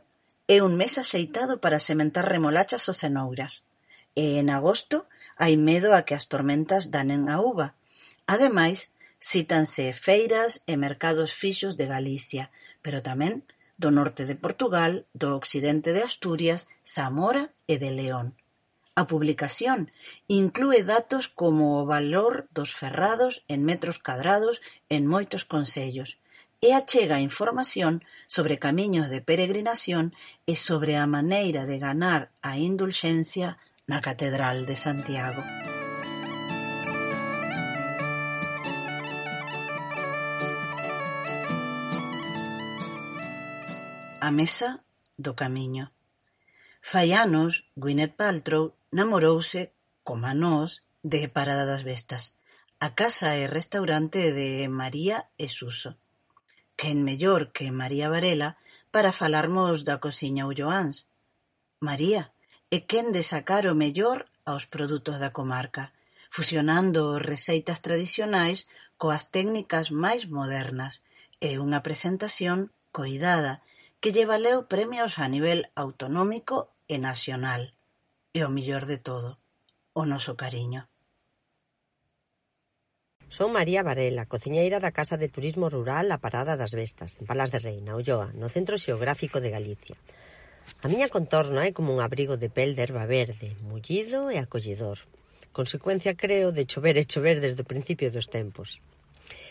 É 0.56 0.58
un 0.68 0.74
mes 0.82 0.94
axeitado 1.04 1.54
para 1.64 1.86
sementar 1.90 2.26
remolachas 2.36 2.84
ou 2.92 2.96
cenouras, 3.02 3.54
e 4.22 4.26
en 4.42 4.48
agosto 4.58 4.98
hai 5.42 5.54
medo 5.70 5.90
a 5.96 6.04
que 6.06 6.16
as 6.20 6.28
tormentas 6.34 6.84
danen 6.96 7.24
a 7.32 7.40
uva. 7.52 7.68
Ademais, 8.34 8.80
cítanse 9.30 9.86
feiras 10.08 10.52
e 10.72 10.74
mercados 10.86 11.32
fixos 11.42 11.74
de 11.80 11.86
Galicia, 11.96 12.44
pero 12.84 13.00
tamén 13.10 13.34
do 13.82 13.90
norte 13.96 14.28
de 14.30 14.36
Portugal, 14.36 14.94
do 15.22 15.40
occidente 15.40 15.90
de 15.96 16.04
Asturias, 16.10 16.62
Zamora 16.84 17.44
e 17.72 17.80
de 17.84 17.92
León. 18.00 18.28
A 19.00 19.08
publicación 19.12 19.80
inclúe 20.28 20.84
datos 20.84 21.32
como 21.32 21.80
o 21.80 21.88
valor 21.96 22.34
dos 22.52 22.76
ferrados 22.76 23.34
en 23.48 23.64
metros 23.64 24.04
cadrados 24.04 24.60
en 24.96 25.08
moitos 25.08 25.48
concellos 25.54 26.20
e 26.62 26.78
achega 26.78 27.20
información 27.20 28.06
sobre 28.30 28.62
camiños 28.62 29.10
de 29.10 29.20
peregrinación 29.20 30.14
e 30.46 30.54
sobre 30.54 30.94
a 30.96 31.10
maneira 31.10 31.66
de 31.66 31.82
ganar 31.82 32.30
a 32.46 32.62
indulxencia 32.62 33.58
na 33.90 33.98
catedral 33.98 34.70
de 34.70 34.78
Santiago. 34.78 35.42
A 44.22 44.30
mesa 44.30 44.86
do 45.18 45.34
camiño. 45.34 45.90
Fai 46.78 47.10
anos, 47.18 47.66
Gwyneth 47.74 48.14
Paltrow 48.14 48.78
namorouse, 48.94 49.74
como 50.06 50.30
a 50.30 50.38
nós, 50.38 50.86
de 51.02 51.26
Parada 51.26 51.66
das 51.66 51.82
Vestas, 51.82 52.38
a 52.78 52.94
casa 52.94 53.34
e 53.34 53.50
restaurante 53.50 54.30
de 54.30 54.70
María 54.70 55.26
e 55.42 55.50
Suso. 55.50 56.01
Quen 56.80 57.04
mellor 57.08 57.52
que 57.56 57.72
María 57.72 58.08
Varela 58.14 58.58
para 58.94 59.12
falarmos 59.12 59.86
da 59.88 60.00
cociña 60.04 60.48
ulloáns. 60.52 61.08
María 61.80 62.24
é 62.76 62.78
quen 62.90 63.12
de 63.16 63.24
sacar 63.24 63.64
o 63.68 63.76
mellor 63.84 64.28
aos 64.50 64.66
produtos 64.74 65.18
da 65.24 65.32
comarca, 65.38 65.94
fusionando 66.36 67.20
receitas 67.32 67.80
tradicionais 67.86 68.68
coas 69.02 69.24
técnicas 69.36 69.92
máis 70.04 70.28
modernas 70.38 70.94
e 71.40 71.58
unha 71.58 71.84
presentación 71.88 72.60
coidada 72.92 73.54
que 74.02 74.12
lle 74.14 74.26
valeu 74.26 74.68
premios 74.74 75.20
a 75.24 75.28
nivel 75.32 75.60
autonómico 75.76 76.58
e 76.94 76.96
nacional. 77.00 77.74
E 78.38 78.40
o 78.48 78.50
mellor 78.56 78.84
de 78.92 78.98
todo, 78.98 79.30
o 79.94 80.04
noso 80.08 80.34
cariño. 80.40 80.91
Son 83.32 83.54
María 83.54 83.82
Varela, 83.82 84.28
cociñeira 84.28 84.84
da 84.84 84.92
Casa 84.92 85.16
de 85.16 85.32
Turismo 85.32 85.72
Rural 85.72 86.12
A 86.12 86.20
Parada 86.20 86.60
das 86.60 86.76
Vestas, 86.76 87.16
en 87.16 87.24
Palas 87.32 87.48
de 87.48 87.64
Reina, 87.64 87.96
Ulloa, 87.96 88.36
no 88.36 88.52
Centro 88.52 88.76
Xeográfico 88.76 89.40
de 89.40 89.56
Galicia. 89.56 89.96
A 90.84 90.92
miña 90.92 91.08
contorna 91.08 91.64
é 91.64 91.72
como 91.72 91.96
un 91.96 92.04
abrigo 92.04 92.36
de 92.36 92.52
pel 92.52 92.76
de 92.76 92.84
erva 92.84 93.08
verde, 93.08 93.56
mullido 93.64 94.28
e 94.28 94.36
acolledor. 94.36 95.00
Consecuencia, 95.56 96.12
creo, 96.20 96.52
de 96.52 96.68
chover 96.68 97.00
e 97.00 97.08
chover 97.08 97.40
desde 97.40 97.64
o 97.64 97.70
principio 97.72 98.12
dos 98.12 98.28
tempos. 98.28 98.84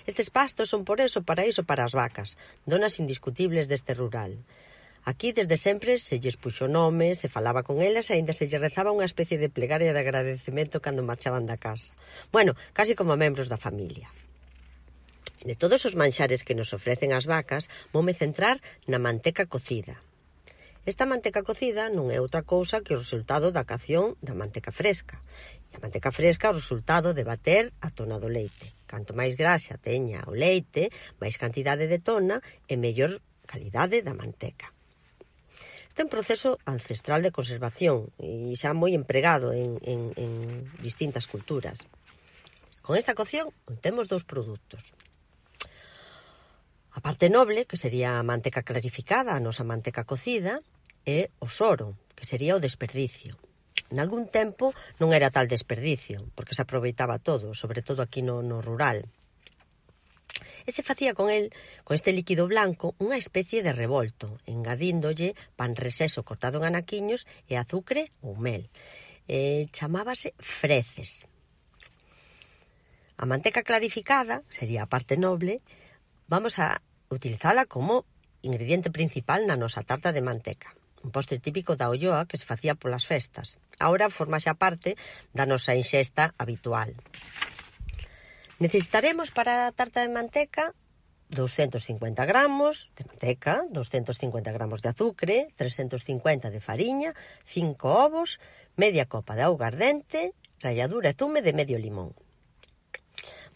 Estes 0.05 0.29
pastos 0.29 0.69
son 0.69 0.85
por 0.85 1.01
eso 1.01 1.25
paraíso 1.25 1.65
para 1.65 1.89
as 1.89 1.97
vacas, 1.97 2.37
donas 2.69 3.01
indiscutibles 3.01 3.65
deste 3.65 3.97
rural. 3.97 4.37
Aquí 5.05 5.33
desde 5.33 5.57
sempre 5.57 5.97
se 5.99 6.21
lles 6.21 6.37
puxo 6.37 6.69
nome, 6.69 7.15
se 7.17 7.33
falaba 7.33 7.65
con 7.65 7.81
elas 7.81 8.13
e 8.13 8.21
aínda 8.21 8.37
se 8.37 8.45
lle 8.45 8.61
rezaba 8.61 8.93
unha 8.93 9.09
especie 9.09 9.41
de 9.41 9.49
plegaria 9.49 9.97
de 9.97 10.03
agradecemento 10.05 10.85
cando 10.85 11.01
marchaban 11.01 11.49
da 11.49 11.57
casa. 11.57 11.93
Bueno, 12.29 12.53
casi 12.77 12.93
como 12.93 13.17
membros 13.17 13.49
da 13.49 13.57
familia. 13.57 14.13
De 15.41 15.57
todos 15.57 15.89
os 15.89 15.97
manxares 15.97 16.45
que 16.45 16.53
nos 16.53 16.77
ofrecen 16.77 17.17
as 17.17 17.25
vacas, 17.25 17.73
voume 17.97 18.13
centrar 18.13 18.61
na 18.85 19.01
manteca 19.01 19.49
cocida. 19.49 20.05
Esta 20.85 21.09
manteca 21.09 21.41
cocida 21.45 21.89
non 21.89 22.13
é 22.13 22.21
outra 22.21 22.45
cousa 22.45 22.85
que 22.85 22.93
o 22.93 23.01
resultado 23.01 23.49
da 23.49 23.65
cación 23.65 24.21
da 24.21 24.37
manteca 24.37 24.69
fresca. 24.69 25.25
E 25.73 25.77
a 25.77 25.83
manteca 25.85 26.13
fresca 26.13 26.49
é 26.49 26.53
o 26.53 26.61
resultado 26.61 27.17
de 27.17 27.25
bater 27.25 27.73
a 27.81 27.89
tona 27.89 28.21
do 28.21 28.29
leite. 28.29 28.77
Canto 28.85 29.17
máis 29.17 29.33
graxa 29.33 29.81
teña 29.81 30.29
o 30.29 30.37
leite, 30.37 30.93
máis 31.17 31.41
cantidade 31.41 31.89
de 31.89 32.05
tona 32.05 32.45
e 32.69 32.77
mellor 32.77 33.21
calidade 33.49 34.05
da 34.05 34.13
manteca 34.13 34.73
un 36.05 36.13
proceso 36.13 36.59
ancestral 36.65 37.23
de 37.23 37.33
conservación 37.35 38.13
e 38.19 38.55
xa 38.57 38.73
moi 38.73 38.93
empregado 38.97 39.53
en, 39.53 39.79
en, 39.85 40.13
en 40.17 40.33
distintas 40.81 41.27
culturas. 41.29 41.79
Con 42.81 42.97
esta 42.97 43.15
cocción 43.15 43.53
temos 43.85 44.09
dous 44.09 44.25
produtos. 44.25 44.83
A 46.91 47.01
parte 47.01 47.31
noble, 47.31 47.71
que 47.71 47.79
sería 47.79 48.19
a 48.19 48.27
manteca 48.27 48.67
clarificada, 48.67 49.37
a 49.37 49.43
nosa 49.43 49.63
manteca 49.63 50.03
cocida, 50.03 50.65
e 51.07 51.31
o 51.39 51.49
soro, 51.49 51.97
que 52.19 52.27
sería 52.27 52.59
o 52.59 52.63
desperdicio. 52.63 53.39
Nalgún 53.91 54.31
tempo 54.31 54.75
non 55.03 55.11
era 55.11 55.31
tal 55.35 55.51
desperdicio, 55.51 56.31
porque 56.35 56.55
se 56.55 56.63
aproveitaba 56.63 57.19
todo, 57.19 57.55
sobre 57.55 57.83
todo 57.83 58.03
aquí 58.03 58.23
no, 58.23 58.43
no 58.43 58.63
rural 58.63 59.07
e 60.67 60.71
se 60.73 60.83
facía 60.83 61.15
con 61.15 61.31
el, 61.31 61.53
con 61.85 61.95
este 61.95 62.13
líquido 62.13 62.47
blanco, 62.47 62.97
unha 63.01 63.17
especie 63.17 63.65
de 63.65 63.73
revolto, 63.73 64.41
engadíndolle 64.45 65.39
pan 65.57 65.77
reseso 65.77 66.25
cortado 66.27 66.61
en 66.61 66.71
anaquiños 66.71 67.25
e 67.49 67.57
azucre 67.57 68.13
ou 68.21 68.37
mel. 68.37 68.69
E 69.31 69.69
chamábase 69.71 70.35
freces. 70.39 71.25
A 73.21 73.25
manteca 73.29 73.61
clarificada, 73.63 74.41
sería 74.49 74.85
a 74.85 74.91
parte 74.91 75.21
noble, 75.21 75.61
vamos 76.27 76.57
a 76.59 76.81
utilizala 77.13 77.69
como 77.69 78.09
ingrediente 78.41 78.89
principal 78.89 79.45
na 79.45 79.61
nosa 79.61 79.85
tarta 79.85 80.15
de 80.15 80.25
manteca 80.25 80.73
un 81.03 81.11
postre 81.11 81.39
típico 81.39 81.77
da 81.77 81.89
olloa 81.89 82.27
que 82.29 82.37
se 82.37 82.45
facía 82.45 82.75
polas 82.77 83.07
festas. 83.07 83.57
Ahora 83.81 84.13
forma 84.13 84.41
xa 84.41 84.55
parte 84.55 84.97
da 85.33 85.49
nosa 85.49 85.73
inxesta 85.73 86.37
habitual. 86.37 86.93
Necesitaremos 88.61 89.33
para 89.33 89.67
a 89.67 89.73
tarta 89.73 90.05
de 90.05 90.13
manteca 90.13 90.77
250 91.31 92.27
gramos 92.27 92.93
de 92.93 93.09
manteca, 93.09 93.65
250 93.71 94.53
gramos 94.53 94.83
de 94.83 94.91
azucre, 94.91 95.49
350 95.57 96.51
de 96.51 96.61
fariña, 96.61 97.15
5 97.47 97.89
ovos, 97.89 98.39
media 98.77 99.09
copa 99.09 99.33
de 99.33 99.49
auga 99.49 99.73
ardente, 99.73 100.37
ralladura 100.61 101.09
e 101.09 101.17
zume 101.17 101.41
de 101.41 101.57
medio 101.57 101.81
limón. 101.81 102.13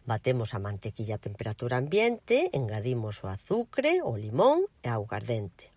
Batemos 0.09 0.57
a 0.57 0.59
mantequilla 0.59 1.21
a 1.21 1.25
temperatura 1.27 1.77
ambiente, 1.77 2.49
engadimos 2.57 3.21
o 3.21 3.29
azucre, 3.29 4.01
o 4.01 4.17
limón 4.17 4.65
e 4.81 4.89
a 4.89 4.97
auga 4.97 5.21
ardente. 5.21 5.69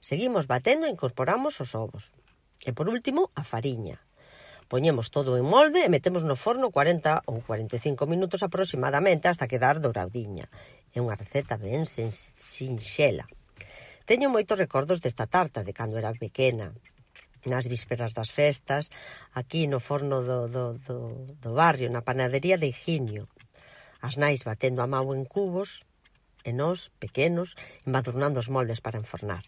Seguimos 0.00 0.48
batendo 0.48 0.88
e 0.88 0.94
incorporamos 0.96 1.60
os 1.60 1.76
ovos. 1.76 2.16
E 2.64 2.72
por 2.72 2.88
último, 2.88 3.28
a 3.36 3.44
fariña, 3.44 4.00
Poñemos 4.68 5.08
todo 5.08 5.40
en 5.40 5.48
molde 5.48 5.80
e 5.80 5.88
metemos 5.88 6.28
no 6.28 6.36
forno 6.36 6.68
40 6.68 7.24
ou 7.24 7.40
45 7.40 8.04
minutos 8.04 8.44
aproximadamente 8.44 9.24
hasta 9.24 9.48
quedar 9.48 9.80
douradiña. 9.80 10.52
É 10.92 11.00
unha 11.00 11.16
receta 11.16 11.56
ben 11.56 11.88
sinxela. 11.88 13.24
Teño 14.04 14.28
moitos 14.28 14.60
recordos 14.60 15.00
desta 15.00 15.24
tarta 15.24 15.64
de 15.64 15.72
cando 15.72 15.96
era 15.96 16.12
pequena. 16.12 16.76
Nas 17.48 17.64
vísperas 17.64 18.12
das 18.12 18.28
festas, 18.28 18.92
aquí 19.32 19.64
no 19.64 19.80
forno 19.80 20.20
do, 20.20 20.52
do, 20.52 20.64
do, 20.84 20.96
do 21.40 21.50
barrio, 21.56 21.88
na 21.88 22.04
panadería 22.04 22.60
de 22.60 22.68
Higinio. 22.68 23.24
As 24.04 24.20
nais 24.20 24.44
batendo 24.44 24.84
a 24.84 24.90
mau 24.90 25.16
en 25.16 25.24
cubos, 25.24 25.80
e 26.44 26.52
nós, 26.52 26.92
pequenos, 27.00 27.56
embadurnando 27.88 28.36
os 28.40 28.52
moldes 28.52 28.84
para 28.84 29.00
enfornar. 29.00 29.44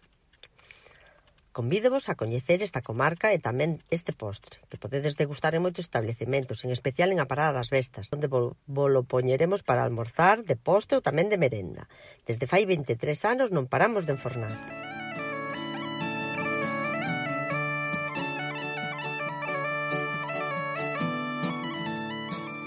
Convídovos 1.52 2.08
a 2.08 2.14
coñecer 2.14 2.62
esta 2.62 2.78
comarca 2.78 3.34
e 3.34 3.42
tamén 3.42 3.82
este 3.90 4.14
postre, 4.14 4.62
que 4.70 4.78
podedes 4.78 5.18
degustar 5.18 5.58
en 5.58 5.66
moitos 5.66 5.82
establecementos, 5.82 6.62
en 6.62 6.70
especial 6.70 7.10
en 7.10 7.18
a 7.18 7.26
Parada 7.26 7.58
das 7.58 7.74
Vestas, 7.74 8.06
onde 8.14 8.30
volo 8.30 9.00
poñeremos 9.02 9.66
para 9.66 9.82
almorzar 9.82 10.46
de 10.46 10.54
postre 10.54 10.94
ou 10.94 11.02
tamén 11.02 11.26
de 11.26 11.42
merenda. 11.42 11.90
Desde 12.22 12.46
fai 12.46 12.70
23 12.70 12.94
anos 13.26 13.50
non 13.50 13.66
paramos 13.66 14.06
de 14.06 14.14
enfornar. 14.14 14.54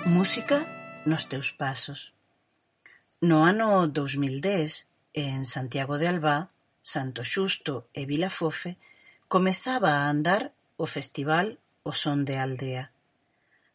Música 0.03 0.67
nos 1.07 1.31
teus 1.31 1.55
pasos. 1.55 2.11
No 3.23 3.47
ano 3.47 3.87
2010, 3.87 4.91
en 5.15 5.47
Santiago 5.47 5.95
de 5.95 6.11
Albá, 6.11 6.52
Santo 6.83 7.23
Xusto 7.23 7.87
e 7.95 8.05
Vilafofe 8.05 8.75
comezaba 9.31 9.91
a 10.03 10.09
andar 10.11 10.51
o 10.75 10.85
festival 10.85 11.57
O 11.83 11.91
son 11.91 12.23
de 12.23 12.35
Aldea. 12.39 12.91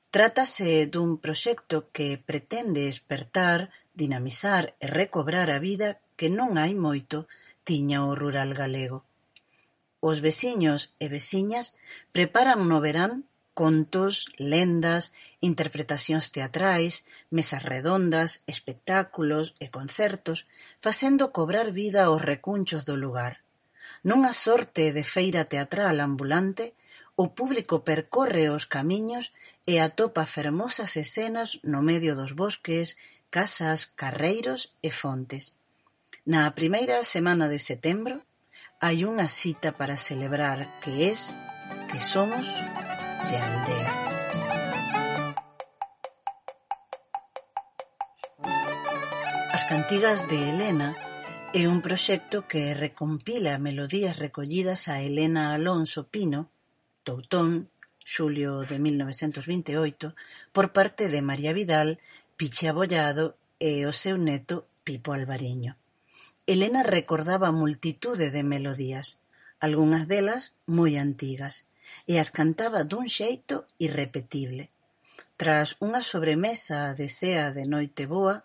Trátase 0.09 0.89
dun 0.89 1.21
proxecto 1.21 1.93
que 1.93 2.17
pretende 2.17 2.89
espertar, 2.89 3.69
dinamizar 3.93 4.73
e 4.81 4.87
recobrar 4.89 5.49
a 5.53 5.61
vida 5.61 6.01
que 6.17 6.33
non 6.33 6.57
hai 6.57 6.73
moito 6.73 7.29
tiña 7.69 8.09
o 8.09 8.17
rural 8.17 8.57
galego. 8.57 9.05
Os 10.01 10.25
veciños 10.25 10.97
e 10.97 11.13
veciñas 11.13 11.77
preparan 12.17 12.65
no 12.65 12.81
verán 12.81 13.28
contos, 13.59 14.31
lendas, 14.39 15.11
interpretacións 15.43 16.31
teatrais, 16.31 17.03
mesas 17.27 17.67
redondas, 17.67 18.47
espectáculos 18.47 19.59
e 19.59 19.67
concertos, 19.67 20.47
facendo 20.79 21.35
cobrar 21.35 21.75
vida 21.75 22.07
aos 22.07 22.23
recunchos 22.23 22.87
do 22.87 22.95
lugar. 22.95 23.43
Nunha 24.07 24.31
sorte 24.31 24.95
de 24.95 25.03
feira 25.03 25.43
teatral 25.51 25.99
ambulante, 25.99 26.79
o 27.19 27.35
público 27.35 27.83
percorre 27.83 28.47
os 28.47 28.63
camiños 28.63 29.35
e 29.67 29.83
atopa 29.83 30.23
fermosas 30.23 30.95
escenas 30.95 31.59
no 31.67 31.83
medio 31.83 32.15
dos 32.15 32.39
bosques, 32.39 32.95
casas, 33.27 33.91
carreiros 33.91 34.71
e 34.87 34.95
fontes. 34.95 35.59
Na 36.23 36.47
primeira 36.55 37.03
semana 37.03 37.51
de 37.51 37.59
setembro, 37.59 38.23
hai 38.79 39.03
unha 39.03 39.27
cita 39.27 39.75
para 39.75 39.99
celebrar 39.99 40.79
que 40.79 41.11
es, 41.11 41.35
que 41.91 41.99
somos 41.99 42.47
de 43.31 43.37
aldea. 43.37 43.93
As 49.53 49.65
cantigas 49.67 50.29
de 50.29 50.39
Helena 50.49 50.97
é 51.53 51.69
un 51.69 51.81
proxecto 51.87 52.49
que 52.49 52.73
recompila 52.73 53.59
melodías 53.59 54.17
recollidas 54.17 54.89
a 54.89 55.03
Helena 55.05 55.53
Alonso 55.53 56.09
Pino, 56.09 56.49
Toutón, 57.05 57.69
xulio 58.05 58.65
de 58.65 58.79
1928, 58.79 60.17
por 60.53 60.73
parte 60.73 61.09
de 61.13 61.21
María 61.21 61.53
Vidal, 61.53 62.01
Piche 62.37 62.69
Abollado 62.69 63.37
e 63.61 63.85
o 63.85 63.93
seu 63.93 64.17
neto 64.17 64.73
Pipo 64.85 65.13
Alvariño. 65.13 65.77
Helena 66.49 66.81
recordaba 66.81 67.53
multitude 67.53 68.33
de 68.33 68.41
melodías, 68.41 69.21
algunhas 69.61 70.09
delas 70.09 70.57
moi 70.65 70.97
antigas. 70.97 71.68
E 72.11 72.17
as 72.23 72.31
cantaba 72.35 72.85
dun 72.85 73.07
xeito 73.09 73.67
irrepetible. 73.79 74.71
Tras 75.39 75.79
unha 75.79 76.03
sobremesa 76.03 76.93
de 76.99 77.07
cea 77.07 77.55
de 77.55 77.65
noite 77.65 78.05
boa, 78.11 78.43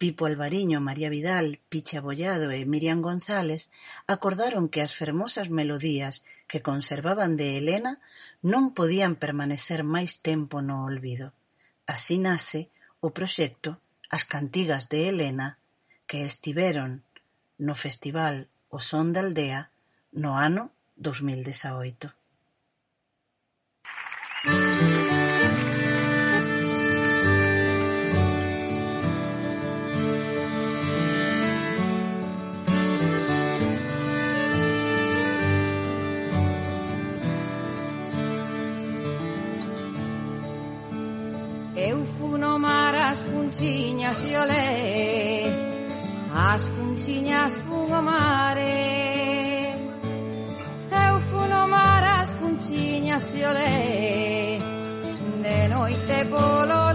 Pipo 0.00 0.24
Alvariño, 0.24 0.80
María 0.80 1.12
Vidal, 1.12 1.60
Piche 1.68 2.00
Abollado 2.00 2.48
e 2.56 2.64
Miriam 2.64 3.04
González 3.04 3.68
acordaron 4.08 4.72
que 4.72 4.80
as 4.80 4.96
fermosas 4.96 5.52
melodías 5.52 6.24
que 6.48 6.64
conservaban 6.64 7.36
de 7.36 7.60
Helena 7.60 8.00
non 8.40 8.72
podían 8.72 9.20
permanecer 9.20 9.84
máis 9.84 10.24
tempo 10.24 10.64
no 10.64 10.88
olvido. 10.88 11.36
Así 11.84 12.16
nace 12.16 12.72
o 13.04 13.12
proxecto 13.12 13.76
As 14.08 14.24
Cantigas 14.24 14.88
de 14.88 15.06
Helena, 15.06 15.60
que 16.08 16.24
estiveron 16.24 17.04
no 17.60 17.76
Festival 17.76 18.48
O 18.72 18.80
Son 18.80 19.12
da 19.12 19.20
Aldea 19.20 19.68
no 20.16 20.40
ano 20.40 20.72
2018. 20.96 22.19
Funo 42.20 42.58
mar 42.58 42.94
as 42.94 43.22
cunchiñas 43.22 44.22
e 44.26 44.36
olé. 44.36 45.50
As 46.34 46.68
cunchiñas 46.68 47.56
fun 47.64 47.90
o 47.98 48.02
mare. 48.02 49.74
Eu 51.06 51.14
funo 51.28 51.66
mar 51.66 52.04
as 52.20 52.30
cunchiñas 52.34 53.34
e 53.34 53.42
olé. 53.50 54.58
De 55.42 55.68
noite 55.68 56.26
polo 56.26 56.92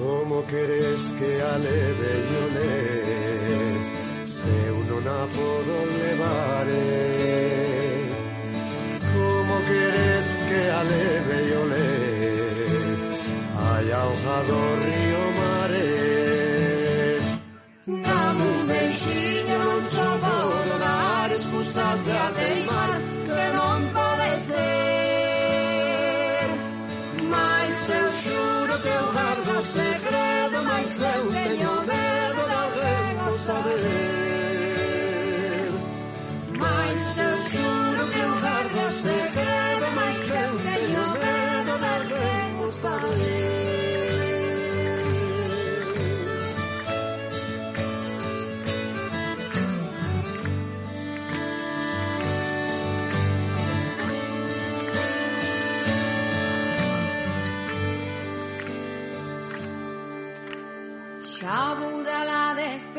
Como 0.00 0.44
querés 0.46 1.12
che 1.18 1.40
alle 1.40 1.92
veglione 2.02 2.68
se 4.24 4.68
uno 4.70 5.00
napo 5.00 5.62
dolle 5.70 6.14
vare? 6.16 6.82
Como 9.14 9.54
querés 9.64 10.38
che 10.48 10.70
alle 10.70 11.20
veglione 11.28 11.86
haya 13.56 14.06
ojador 14.06 14.83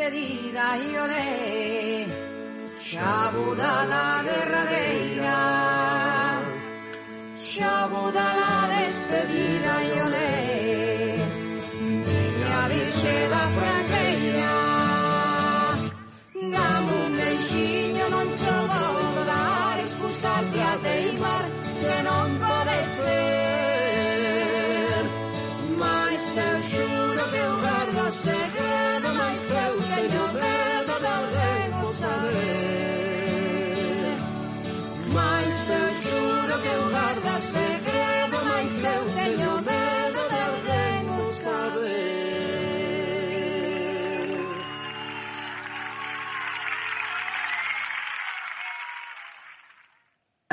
di 0.10 0.52
Daione, 0.52 2.08
sciabu 2.76 3.54
dalla 3.56 4.22
verradeira, 4.24 5.34
sciabu 7.36 8.12
dalla 8.12 8.68
despedida 8.76 9.82
Ione. 9.82 10.55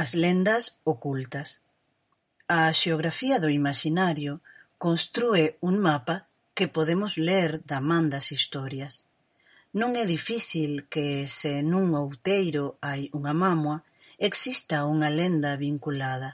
As 0.02 0.14
lendas 0.24 0.64
ocultas 0.94 1.48
A 2.48 2.60
xeografía 2.80 3.36
do 3.38 3.50
imaxinario 3.60 4.32
constrúe 4.84 5.44
un 5.68 5.74
mapa 5.88 6.16
que 6.56 6.66
podemos 6.76 7.12
ler 7.28 7.50
da 7.70 7.78
man 7.90 8.04
das 8.14 8.26
historias. 8.36 8.92
Non 9.80 9.90
é 10.02 10.04
difícil 10.16 10.70
que 10.92 11.30
se 11.38 11.52
nun 11.62 11.86
outeiro 11.94 12.64
hai 12.86 13.02
unha 13.18 13.30
mámoa 13.44 13.76
exista 14.28 14.90
unha 14.94 15.06
lenda 15.20 15.54
vinculada. 15.66 16.30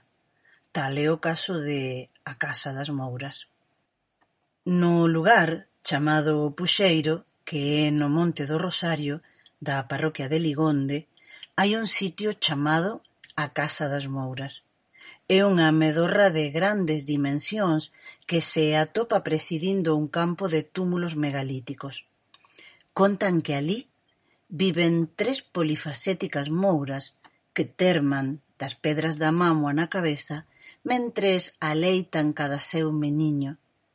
Tal 0.76 0.92
é 0.96 1.06
o 1.12 1.20
caso 1.28 1.54
de 1.68 2.08
A 2.24 2.34
Casa 2.44 2.70
das 2.78 2.88
Mouras. 2.98 3.36
No 4.64 4.94
lugar 5.16 5.68
chamado 5.88 6.56
Puxeiro, 6.56 7.14
que 7.44 7.60
é 7.84 7.92
no 7.92 8.08
Monte 8.16 8.42
do 8.50 8.56
Rosario, 8.56 9.20
da 9.60 9.76
parroquia 9.90 10.26
de 10.32 10.38
Ligonde, 10.40 10.98
hai 11.58 11.76
un 11.76 11.84
sitio 11.84 12.32
chamado 12.40 13.04
a 13.38 13.54
Casa 13.58 13.86
das 13.86 14.06
Mouras. 14.10 14.66
É 15.30 15.46
unha 15.46 15.70
medorra 15.70 16.26
de 16.34 16.50
grandes 16.58 17.06
dimensións 17.06 17.94
que 18.28 18.40
se 18.42 18.74
atopa 18.74 19.22
presidindo 19.28 19.94
un 19.94 20.06
campo 20.18 20.44
de 20.50 20.66
túmulos 20.66 21.14
megalíticos. 21.14 21.94
Contan 22.98 23.38
que 23.44 23.54
alí 23.54 23.80
viven 24.50 24.94
tres 25.14 25.38
polifacéticas 25.54 26.50
mouras 26.50 27.04
que 27.54 27.64
terman 27.64 28.42
das 28.58 28.74
pedras 28.74 29.14
da 29.22 29.30
mámoa 29.30 29.70
na 29.70 29.86
cabeza 29.86 30.36
mentres 30.82 31.54
aleitan 31.62 32.34
cada 32.34 32.58
seu 32.58 32.90
meniño, 32.90 33.52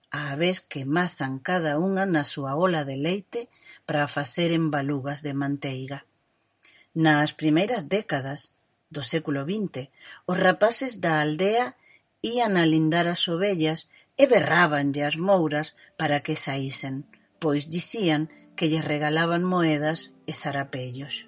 á 0.08 0.40
vez 0.40 0.64
que 0.72 0.88
mazan 0.88 1.34
cada 1.50 1.72
unha 1.88 2.06
na 2.08 2.24
súa 2.24 2.56
ola 2.56 2.88
de 2.88 2.96
leite 2.96 3.42
para 3.84 4.08
faceren 4.08 4.72
balugas 4.72 5.20
de 5.26 5.34
manteiga. 5.36 6.00
Nas 6.96 7.36
primeiras 7.36 7.90
décadas 7.90 8.54
do 8.96 9.04
século 9.14 9.42
vinte, 9.54 9.82
os 10.30 10.38
rapaces 10.48 11.02
da 11.04 11.14
aldea 11.26 11.66
ían 12.22 12.54
a 12.62 12.66
lindar 12.74 13.08
as 13.10 13.26
ovellas 13.34 13.80
e 14.22 14.24
berrábanlle 14.32 15.02
as 15.10 15.18
mouras 15.18 15.68
para 16.00 16.22
que 16.26 16.36
saísen, 16.46 16.96
pois 17.42 17.68
dicían 17.74 18.30
que 18.56 18.70
lles 18.72 18.86
regalaban 18.86 19.44
moedas 19.44 20.00
e 20.30 20.32
zarapellos. 20.32 21.28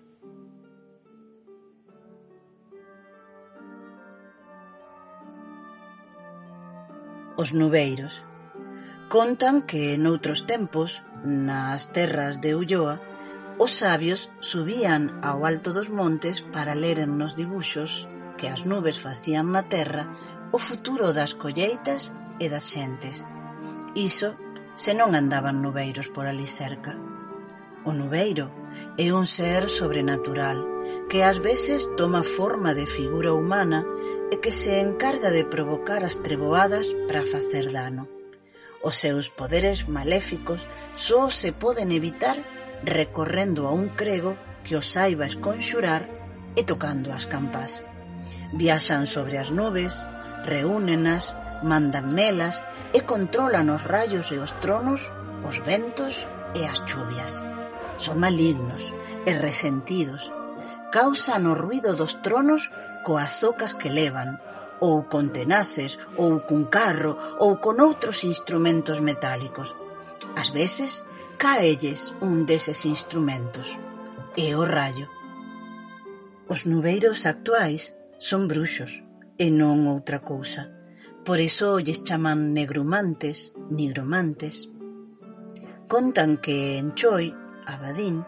Os 7.42 7.52
nubeiros. 7.52 8.24
Contan 9.12 9.68
que 9.70 10.00
noutros 10.00 10.48
tempos, 10.48 11.04
nas 11.26 11.92
terras 11.92 12.40
de 12.40 12.56
Ulloa, 12.56 12.96
Os 13.58 13.72
sabios 13.80 14.32
subían 14.44 15.24
ao 15.24 15.48
alto 15.48 15.72
dos 15.72 15.88
montes 15.88 16.44
para 16.44 16.76
leren 16.76 17.16
nos 17.16 17.40
dibuxos 17.40 18.04
que 18.36 18.52
as 18.52 18.68
nubes 18.68 19.00
facían 19.00 19.56
na 19.56 19.64
terra 19.64 20.12
o 20.52 20.60
futuro 20.60 21.16
das 21.16 21.32
colleitas 21.40 22.12
e 22.36 22.52
das 22.52 22.68
xentes. 22.68 23.24
Iso 23.96 24.36
se 24.76 24.92
non 24.92 25.16
andaban 25.16 25.64
nubeiros 25.64 26.12
por 26.12 26.28
ali 26.28 26.44
cerca. 26.44 27.00
O 27.88 27.96
nubeiro 27.96 28.52
é 29.00 29.16
un 29.16 29.24
ser 29.24 29.72
sobrenatural 29.72 30.60
que 31.08 31.24
ás 31.24 31.40
veces 31.40 31.88
toma 31.96 32.28
forma 32.28 32.76
de 32.76 32.84
figura 32.84 33.32
humana 33.32 33.88
e 34.34 34.36
que 34.44 34.52
se 34.52 34.84
encarga 34.84 35.32
de 35.32 35.48
provocar 35.48 36.04
as 36.04 36.20
treboadas 36.20 36.92
para 37.08 37.24
facer 37.24 37.72
dano. 37.72 38.12
Os 38.84 39.00
seus 39.00 39.32
poderes 39.32 39.88
maléficos 39.88 40.68
só 40.92 41.32
se 41.32 41.56
poden 41.56 41.96
evitar 41.96 42.55
recorrendo 42.84 43.68
a 43.68 43.72
un 43.72 43.90
crego 43.94 44.36
que 44.64 44.76
os 44.76 44.92
saiba 44.92 45.26
esconxurar 45.26 46.10
e 46.56 46.64
tocando 46.64 47.14
as 47.14 47.30
campas. 47.30 47.84
Viaxan 48.54 49.06
sobre 49.06 49.38
as 49.38 49.52
nubes, 49.52 50.08
reúnenas, 50.44 51.36
mandan 51.64 52.10
nelas 52.12 52.64
e 52.94 53.02
controlan 53.06 53.70
os 53.70 53.84
rayos 53.84 54.32
e 54.32 54.38
os 54.42 54.52
tronos, 54.60 55.12
os 55.46 55.62
ventos 55.62 56.26
e 56.58 56.66
as 56.66 56.82
chuvias. 56.86 57.42
Son 57.98 58.20
malignos 58.20 58.92
e 59.26 59.32
resentidos. 59.32 60.32
Causan 60.92 61.48
o 61.48 61.54
ruido 61.56 61.96
dos 61.96 62.20
tronos 62.24 62.72
coas 63.06 63.44
ocas 63.44 63.78
que 63.78 63.94
levan, 63.94 64.42
ou 64.82 65.08
con 65.08 65.30
tenaces, 65.30 66.02
ou 66.18 66.42
cun 66.44 66.68
carro, 66.68 67.16
ou 67.40 67.62
con 67.62 67.80
outros 67.80 68.26
instrumentos 68.26 69.00
metálicos. 69.00 69.78
As 70.36 70.50
veces 70.52 71.06
caelles 71.38 72.16
un 72.22 72.46
deses 72.46 72.86
instrumentos, 72.86 73.78
e 74.36 74.56
o 74.56 74.64
rayo. 74.66 75.08
Os 76.48 76.66
nubeiros 76.66 77.26
actuais 77.26 77.98
son 78.20 78.48
bruxos 78.48 79.02
e 79.38 79.52
non 79.52 79.90
outra 79.90 80.22
cousa. 80.22 80.72
Por 81.26 81.42
iso 81.42 81.82
lles 81.82 82.06
chaman 82.06 82.54
negrumantes, 82.54 83.52
nigromantes. 83.74 84.70
Contan 85.90 86.38
que 86.38 86.78
en 86.78 86.94
Choi, 86.94 87.34
Abadín, 87.66 88.24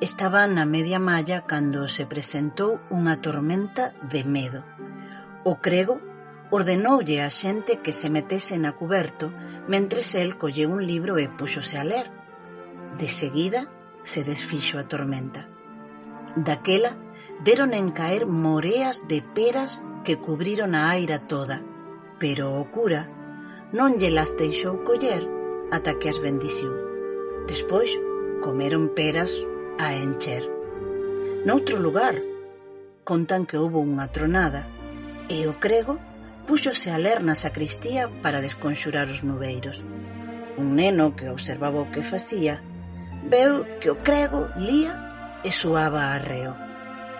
estaba 0.00 0.46
na 0.46 0.64
media 0.64 0.98
malla 0.98 1.44
cando 1.44 1.86
se 1.92 2.06
presentou 2.06 2.80
unha 2.88 3.20
tormenta 3.20 3.92
de 4.08 4.22
medo. 4.24 4.64
O 5.44 5.60
crego 5.60 6.00
ordenoulle 6.50 7.20
a 7.20 7.28
xente 7.28 7.84
que 7.84 7.92
se 7.92 8.08
metese 8.08 8.56
na 8.56 8.72
cuberto 8.72 9.28
mentres 9.68 10.16
el 10.16 10.40
colle 10.40 10.64
un 10.64 10.80
libro 10.80 11.20
e 11.20 11.28
puxose 11.28 11.76
a 11.76 11.84
ler 11.84 12.17
De 12.98 13.08
seguida 13.08 13.70
se 14.02 14.24
desfixo 14.24 14.78
a 14.78 14.88
tormenta. 14.88 15.46
Daquela 16.34 16.98
deron 17.44 17.72
en 17.72 17.90
caer 17.90 18.26
moreas 18.26 19.06
de 19.06 19.22
peras 19.22 19.80
que 20.04 20.18
cubriron 20.18 20.74
a 20.74 20.90
aira 20.90 21.20
toda, 21.30 21.62
pero 22.18 22.58
o 22.58 22.66
cura 22.74 23.06
non 23.70 24.02
lle 24.02 24.10
las 24.10 24.34
deixou 24.34 24.82
coller 24.82 25.22
ata 25.70 25.94
que 26.02 26.10
as 26.10 26.18
bendixiu. 26.18 26.74
Despois 27.46 27.94
comeron 28.42 28.90
peras 28.98 29.30
a 29.78 29.94
encher. 29.94 30.50
Noutro 31.46 31.78
lugar, 31.78 32.18
contan 33.06 33.46
que 33.46 33.62
houve 33.62 33.78
unha 33.78 34.10
tronada 34.10 34.66
e 35.30 35.46
o 35.46 35.54
crego 35.62 36.02
púxose 36.50 36.90
a 36.90 36.98
ler 36.98 37.22
na 37.22 37.38
sacristía 37.38 38.10
para 38.26 38.42
desconxurar 38.42 39.06
os 39.06 39.22
nubeiros. 39.22 39.86
Un 40.58 40.74
neno 40.74 41.14
que 41.14 41.30
observaba 41.30 41.78
o 41.78 41.90
que 41.94 42.02
facía 42.02 42.58
veu 43.28 43.78
que 43.80 43.90
o 43.92 44.00
crego 44.00 44.48
lía 44.56 44.94
e 45.44 45.50
suaba 45.52 46.12
a 46.14 46.18
reo. 46.18 46.56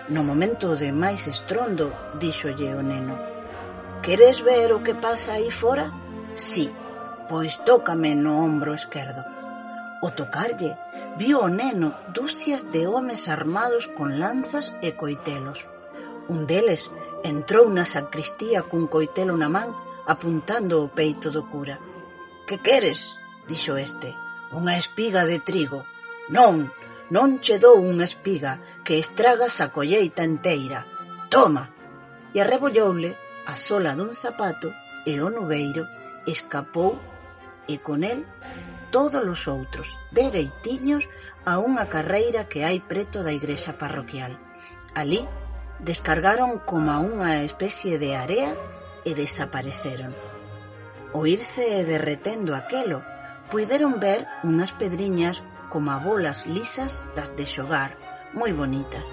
No 0.09 0.25
momento 0.25 0.73
de 0.75 0.89
máis 0.89 1.29
estrondo, 1.29 1.93
díxolle 2.17 2.73
o 2.73 2.81
neno. 2.81 3.15
Queres 4.01 4.41
ver 4.41 4.73
o 4.73 4.81
que 4.81 4.95
pasa 4.97 5.37
aí 5.37 5.51
fora? 5.53 5.93
Sí, 6.33 6.73
pois 7.29 7.61
tócame 7.61 8.15
no 8.15 8.41
ombro 8.41 8.73
esquerdo. 8.73 9.21
O 10.01 10.09
tocarlle, 10.11 10.79
viu 11.19 11.43
o 11.43 11.49
neno 11.51 11.93
dúcias 12.15 12.71
de 12.71 12.87
homes 12.87 13.29
armados 13.29 13.85
con 13.85 14.17
lanzas 14.17 14.73
e 14.81 14.97
coitelos. 14.97 15.67
Un 16.31 16.47
deles 16.49 16.89
entrou 17.21 17.69
na 17.69 17.85
sacristía 17.85 18.65
cun 18.65 18.87
coitelo 18.87 19.35
na 19.37 19.51
man 19.51 19.75
apuntando 20.07 20.81
o 20.81 20.89
peito 20.89 21.29
do 21.29 21.45
cura. 21.51 21.77
Que 22.47 22.57
queres? 22.57 23.19
dixo 23.45 23.77
este. 23.77 24.15
Unha 24.49 24.73
espiga 24.73 25.27
de 25.29 25.37
trigo. 25.37 25.85
Non, 26.29 26.69
non 27.09 27.41
che 27.41 27.57
dou 27.57 27.81
unha 27.81 28.05
espiga 28.05 28.61
que 28.85 29.01
estragas 29.01 29.61
a 29.65 29.73
colleita 29.73 30.21
enteira. 30.21 30.85
Toma! 31.33 31.73
E 32.33 32.37
arrebolloulle 32.37 33.17
a 33.49 33.57
sola 33.57 33.97
dun 33.97 34.13
zapato 34.13 34.69
e 35.09 35.17
o 35.17 35.33
nubeiro 35.33 35.89
escapou 36.29 37.01
e 37.65 37.81
con 37.81 38.05
el 38.05 38.29
todos 38.93 39.25
os 39.25 39.47
outros, 39.47 39.97
dereitiños 40.13 41.09
a 41.45 41.57
unha 41.61 41.89
carreira 41.89 42.49
que 42.49 42.65
hai 42.65 42.81
preto 42.81 43.21
da 43.25 43.33
igrexa 43.33 43.77
parroquial. 43.77 44.37
Alí 44.93 45.25
descargaron 45.81 46.61
como 46.65 46.93
unha 47.01 47.41
especie 47.45 47.97
de 47.97 48.17
area 48.17 48.53
e 49.05 49.13
desapareceron. 49.13 50.13
O 51.13 51.25
irse 51.25 51.85
derretendo 51.85 52.53
aquelo, 52.53 53.01
puideron 53.49 53.97
ver 53.97 54.25
unhas 54.45 54.73
pedriñas 54.77 55.41
como 55.69 55.97
bolas 55.99 56.45
lisas 56.45 57.05
das 57.15 57.37
de 57.37 57.45
xogar, 57.45 57.97
moi 58.33 58.51
bonitas. 58.53 59.05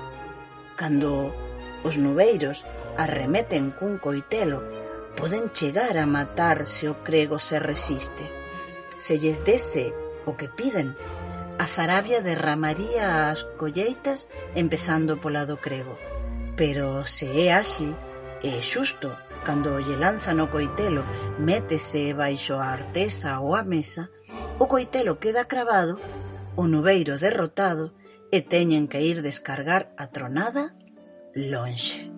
Cando 0.76 1.32
os 1.84 1.96
nubeiros 1.96 2.64
arremeten 2.96 3.70
cun 3.76 4.00
coitelo, 4.00 4.64
poden 5.16 5.52
chegar 5.52 5.96
a 5.96 6.08
matar 6.08 6.64
se 6.64 6.88
o 6.88 7.04
crego 7.04 7.38
se 7.38 7.60
resiste. 7.60 8.24
Se 8.96 9.20
lles 9.20 9.44
dese 9.44 9.92
o 10.24 10.36
que 10.36 10.48
piden, 10.48 10.96
a 11.58 11.66
Sarabia 11.66 12.20
derramaría 12.20 13.30
as 13.30 13.44
colleitas 13.56 14.28
empezando 14.56 15.20
pola 15.20 15.48
do 15.48 15.56
crego. 15.56 15.96
Pero 16.56 17.04
se 17.04 17.48
é 17.48 17.52
axi, 17.52 17.88
é 18.44 18.60
xusto, 18.60 19.12
cando 19.44 19.80
lle 19.80 19.96
lanza 19.96 20.32
no 20.36 20.48
coitelo, 20.52 21.04
métese 21.40 22.12
baixo 22.12 22.60
a 22.60 22.72
artesa 22.72 23.40
ou 23.40 23.56
a 23.56 23.64
mesa, 23.64 24.12
o 24.58 24.64
coitelo 24.68 25.20
queda 25.20 25.44
cravado 25.44 26.00
o 26.56 26.64
Nubeiro 26.66 27.18
derrotado 27.18 27.92
e 28.32 28.40
teñen 28.40 28.88
que 28.88 29.00
ir 29.04 29.20
descargar 29.22 29.92
a 29.96 30.08
tronada 30.08 30.74
lonxe. 31.36 32.16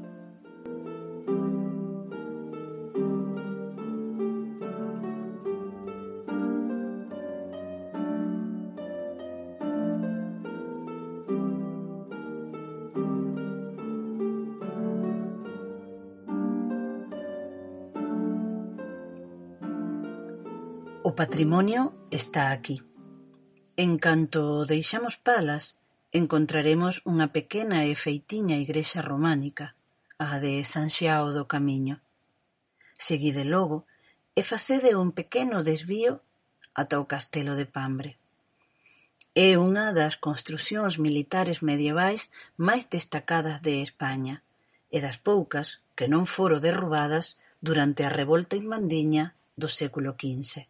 O 21.09 21.15
patrimonio 21.15 22.07
está 22.11 22.53
aquí. 22.53 22.83
En 23.85 23.97
canto 23.97 24.65
deixamos 24.67 25.15
Palas 25.29 25.65
encontraremos 26.11 26.95
unha 27.13 27.31
pequena 27.37 27.87
e 27.87 27.95
feitiña 27.95 28.59
igrexa 28.59 29.07
románica, 29.11 29.79
a 30.19 30.43
de 30.43 30.67
San 30.67 30.91
Xiao 30.91 31.31
do 31.31 31.47
Camiño. 31.47 32.03
Seguide 32.99 33.47
logo 33.47 33.87
e 34.35 34.43
facede 34.43 34.99
un 34.99 35.15
pequeno 35.15 35.63
desvío 35.63 36.13
ata 36.75 36.99
o 36.99 37.07
castelo 37.07 37.55
de 37.55 37.71
Pambre. 37.71 38.19
É 39.39 39.55
unha 39.55 39.95
das 39.95 40.19
construcións 40.19 40.99
militares 40.99 41.63
medievais 41.63 42.35
máis 42.59 42.91
destacadas 42.91 43.63
de 43.63 43.79
España 43.87 44.43
e 44.91 44.99
das 44.99 45.23
poucas 45.23 45.87
que 45.95 46.11
non 46.11 46.27
foro 46.27 46.59
derrubadas 46.59 47.39
durante 47.63 48.03
a 48.03 48.11
revolta 48.11 48.59
inmandiña 48.59 49.39
do 49.55 49.71
século 49.71 50.19
XV. 50.19 50.67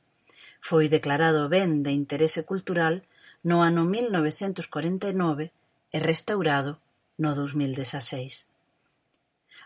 Foi 0.61 0.89
declarado 0.89 1.49
Ben 1.49 1.83
de 1.83 1.91
Interese 1.91 2.45
Cultural 2.45 3.03
no 3.43 3.63
ano 3.63 3.85
mil 3.85 4.11
novecentos 4.11 4.67
corenta 4.67 5.09
e 5.09 5.15
nove 5.15 5.53
e 5.95 5.99
restaurado 5.99 6.79
no 7.19 7.35
dous 7.35 7.55
mil 7.55 7.75
dezaseis. 7.75 8.47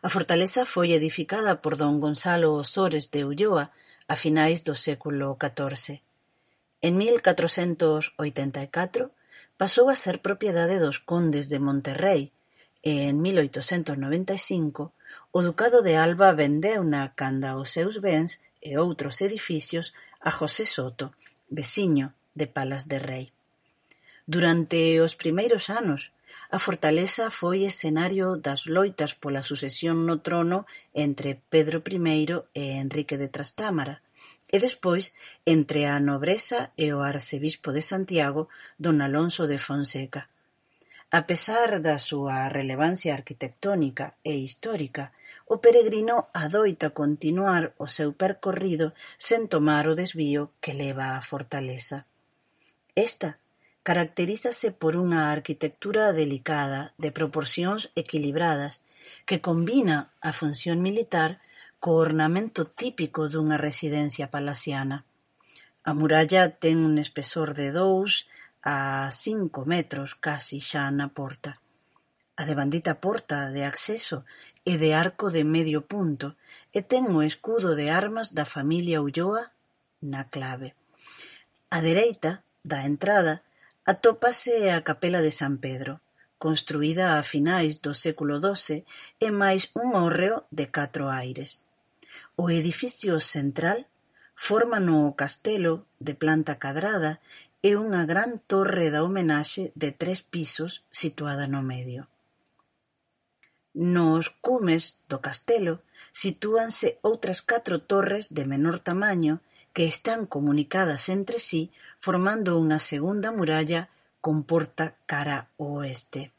A 0.03 0.09
fortaleza 0.09 0.65
foi 0.67 0.93
edificada 0.93 1.61
por 1.63 1.77
don 1.77 2.01
Gonzalo 2.03 2.59
Osores 2.59 3.11
de 3.15 3.25
Ulloa 3.25 3.71
a 4.09 4.17
finais 4.17 4.65
do 4.67 4.75
século 4.75 5.39
XIV. 5.39 6.03
En 6.83 6.99
1484 6.99 9.13
pasou 9.57 9.89
a 9.89 9.97
ser 9.97 10.19
propiedade 10.19 10.83
dos 10.83 10.99
condes 10.99 11.49
de 11.49 11.61
Monterrey 11.63 12.33
e 12.83 13.07
en 13.07 13.23
1895 13.23 14.91
o 15.31 15.39
ducado 15.41 15.87
de 15.87 15.95
Alba 15.97 16.35
vendeuna 16.35 17.15
canda 17.15 17.55
os 17.57 17.71
seus 17.71 18.03
bens 18.03 18.43
e 18.59 18.75
outros 18.77 19.23
edificios 19.23 19.95
a 20.23 20.31
José 20.31 20.65
Soto, 20.65 21.13
veciño 21.51 22.15
de 22.35 22.47
Palas 22.47 22.89
de 22.89 22.99
Rei. 22.99 23.33
Durante 24.27 25.01
os 25.01 25.17
primeiros 25.17 25.69
anos 25.69 26.13
a 26.51 26.59
fortaleza 26.59 27.25
foi 27.31 27.65
escenario 27.65 28.37
das 28.37 28.61
loitas 28.77 29.13
pola 29.23 29.43
sucesión 29.43 30.07
no 30.09 30.17
trono 30.27 30.59
entre 30.95 31.41
Pedro 31.53 31.83
I 31.83 32.29
e 32.55 32.65
Enrique 32.85 33.17
de 33.19 33.29
Trastámara, 33.29 34.01
e 34.53 34.61
despois 34.61 35.17
entre 35.45 35.89
a 35.89 35.97
nobreza 35.99 36.71
e 36.77 36.93
o 36.93 37.01
arcebispo 37.01 37.73
de 37.73 37.83
Santiago, 37.83 38.53
don 38.77 39.01
Alonso 39.01 39.49
de 39.49 39.59
Fonseca. 39.59 40.29
A 41.13 41.25
pesar 41.29 41.81
da 41.81 41.97
súa 42.01 42.49
relevancia 42.49 43.13
arquitectónica 43.13 44.17
e 44.25 44.33
histórica 44.45 45.13
o 45.47 45.59
peregrino 45.65 46.29
adoita 46.33 46.91
continuar 46.91 47.75
o 47.79 47.87
seu 47.87 48.13
percorrido 48.13 48.93
sen 49.19 49.49
tomar 49.49 49.89
o 49.89 49.95
desvío 49.95 50.53
que 50.63 50.73
leva 50.75 51.17
á 51.17 51.21
fortaleza. 51.23 52.07
Esta 52.95 53.39
caracterízase 53.83 54.71
por 54.71 54.95
unha 54.95 55.33
arquitectura 55.35 56.13
delicada 56.13 56.95
de 57.03 57.11
proporcións 57.11 57.91
equilibradas 57.97 58.83
que 59.27 59.41
combina 59.41 60.15
a 60.23 60.31
función 60.31 60.79
militar 60.83 61.43
co 61.83 61.99
ornamento 61.99 62.63
típico 62.71 63.27
dunha 63.27 63.59
residencia 63.59 64.31
palaciana. 64.31 65.03
A 65.83 65.91
muralla 65.99 66.55
ten 66.63 66.79
un 66.87 66.95
espesor 67.03 67.59
de 67.59 67.75
dous 67.75 68.31
a 68.63 69.11
cinco 69.11 69.67
metros 69.67 70.15
casi 70.15 70.63
xa 70.63 70.87
na 70.95 71.11
porta 71.11 71.62
a 72.43 72.45
devandita 72.45 72.99
porta 72.99 73.55
de 73.55 73.63
acceso 73.63 74.19
é 74.67 74.75
de 74.75 74.91
arco 75.05 75.31
de 75.31 75.47
medio 75.47 75.87
punto 75.87 76.35
e 76.75 76.83
ten 76.83 77.07
o 77.15 77.23
escudo 77.23 77.79
de 77.79 77.87
armas 77.87 78.35
da 78.35 78.43
familia 78.43 78.99
Ulloa 78.99 79.55
na 80.03 80.27
clave. 80.35 80.75
Á 81.71 81.79
dereita 81.87 82.43
da 82.67 82.83
entrada 82.83 83.47
atópase 83.87 84.75
a 84.75 84.83
capela 84.83 85.23
de 85.23 85.31
San 85.31 85.63
Pedro, 85.63 86.03
construída 86.43 87.15
a 87.15 87.23
finais 87.23 87.79
do 87.79 87.95
século 87.95 88.43
XII 88.43 88.83
e 89.23 89.29
máis 89.31 89.71
un 89.79 89.95
hórreo 89.95 90.51
de 90.51 90.67
catro 90.75 91.15
aires. 91.15 91.63
O 92.35 92.51
edificio 92.51 93.23
central 93.23 93.87
forma 94.35 94.83
no 94.83 95.15
castelo 95.15 95.87
de 96.03 96.19
planta 96.19 96.59
cadrada 96.59 97.23
e 97.63 97.79
unha 97.79 98.03
gran 98.03 98.43
torre 98.51 98.91
da 98.91 99.07
homenaxe 99.07 99.71
de 99.79 99.95
tres 99.95 100.27
pisos 100.27 100.83
situada 100.91 101.47
no 101.47 101.63
medio. 101.63 102.12
Nos 103.75 104.29
cumes 104.45 105.01
do 105.09 105.25
castelo 105.25 105.81
sitúanse 106.13 107.01
outras 107.01 107.41
catro 107.41 107.81
torres 107.81 108.29
de 108.37 108.45
menor 108.45 108.77
tamaño 108.85 109.41
que 109.73 109.89
están 109.89 110.29
comunicadas 110.29 111.09
entre 111.09 111.41
si 111.41 111.73
formando 111.97 112.61
unha 112.61 112.77
segunda 112.77 113.33
muralla 113.33 113.89
con 114.21 114.45
porta 114.45 114.93
cara 115.09 115.49
ao 115.57 115.81
oeste. 115.81 116.37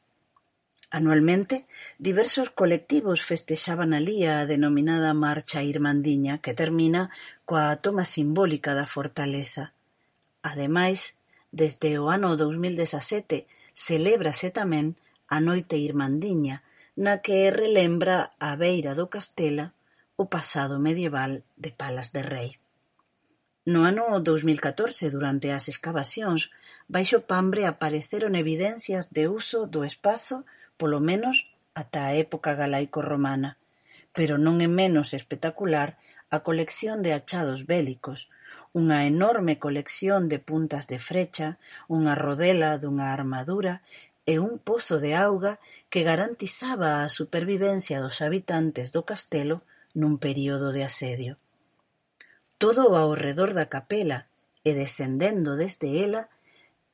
Anualmente 0.93 1.65
diversos 1.97 2.53
colectivos 2.53 3.25
festexaban 3.25 3.97
alí 3.97 4.29
a 4.29 4.45
denominada 4.45 5.17
Marcha 5.17 5.65
Irmandiña 5.65 6.37
que 6.37 6.53
termina 6.53 7.09
coa 7.49 7.73
toma 7.81 8.05
simbólica 8.05 8.77
da 8.77 8.85
fortaleza. 8.85 9.73
Ademais, 10.45 11.17
desde 11.49 11.97
o 11.97 12.13
ano 12.13 12.37
2017 12.37 13.49
celébrase 13.73 14.53
tamén 14.53 14.93
a 15.25 15.41
Noite 15.41 15.81
Irmandiña 15.81 16.61
na 16.95 17.25
que 17.25 17.49
relembra 17.49 18.37
a 18.37 18.53
beira 18.55 18.93
do 18.93 19.09
Castela 19.09 19.73
o 20.15 20.29
pasado 20.29 20.77
medieval 20.77 21.41
de 21.57 21.71
Palas 21.73 22.13
de 22.13 22.21
Rei. 22.21 22.49
No 23.65 23.87
ano 23.89 24.19
dous 24.21 24.43
mil 24.43 24.59
catorce, 24.61 25.09
durante 25.09 25.49
as 25.49 25.65
excavacións, 25.71 26.51
baixo 26.85 27.25
Pambre 27.25 27.65
apareceron 27.65 28.35
evidencias 28.35 29.09
de 29.09 29.25
uso 29.25 29.65
do 29.65 29.81
espazo 29.87 30.45
polo 30.77 30.99
menos 30.99 31.55
ata 31.73 32.05
a 32.05 32.13
época 32.13 32.53
galaico-romana, 32.53 33.57
pero 34.13 34.37
non 34.37 34.61
é 34.61 34.69
menos 34.69 35.17
espectacular 35.17 35.97
a 36.29 36.45
colección 36.45 37.01
de 37.01 37.13
achados 37.17 37.65
bélicos, 37.65 38.29
unha 38.73 39.05
enorme 39.09 39.57
colección 39.57 40.29
de 40.29 40.37
puntas 40.37 40.85
de 40.85 40.99
frecha, 41.01 41.57
unha 41.89 42.13
rodela 42.13 42.77
dunha 42.77 43.09
armadura 43.17 43.81
e 44.25 44.39
un 44.39 44.55
pozo 44.59 45.03
de 45.03 45.15
auga 45.15 45.59
que 45.91 46.07
garantizaba 46.07 47.03
a 47.03 47.11
supervivencia 47.11 47.99
dos 47.99 48.23
habitantes 48.23 48.95
do 48.95 49.03
castelo 49.03 49.67
nun 49.93 50.17
período 50.17 50.71
de 50.71 50.81
asedio. 50.87 51.35
Todo 52.57 52.95
ao 52.95 53.11
redor 53.19 53.51
da 53.51 53.67
capela 53.67 54.31
e 54.63 54.71
descendendo 54.71 55.59
desde 55.59 55.99
ela 55.99 56.31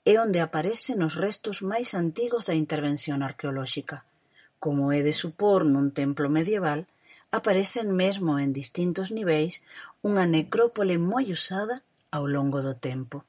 é 0.05 0.17
onde 0.17 0.41
aparecen 0.41 1.05
os 1.05 1.13
restos 1.13 1.61
máis 1.61 1.93
antigos 1.93 2.49
da 2.49 2.57
intervención 2.57 3.21
arqueolóxica. 3.21 4.09
Como 4.57 4.89
é 4.89 5.05
de 5.05 5.13
supor 5.13 5.69
nun 5.69 5.93
templo 5.93 6.27
medieval, 6.33 6.89
aparecen 7.29 7.93
mesmo 7.93 8.41
en 8.41 8.49
distintos 8.51 9.13
niveis 9.13 9.61
unha 10.01 10.25
necrópole 10.25 10.97
moi 10.97 11.29
usada 11.29 11.85
ao 12.09 12.25
longo 12.25 12.65
do 12.65 12.73
tempo. 12.73 13.21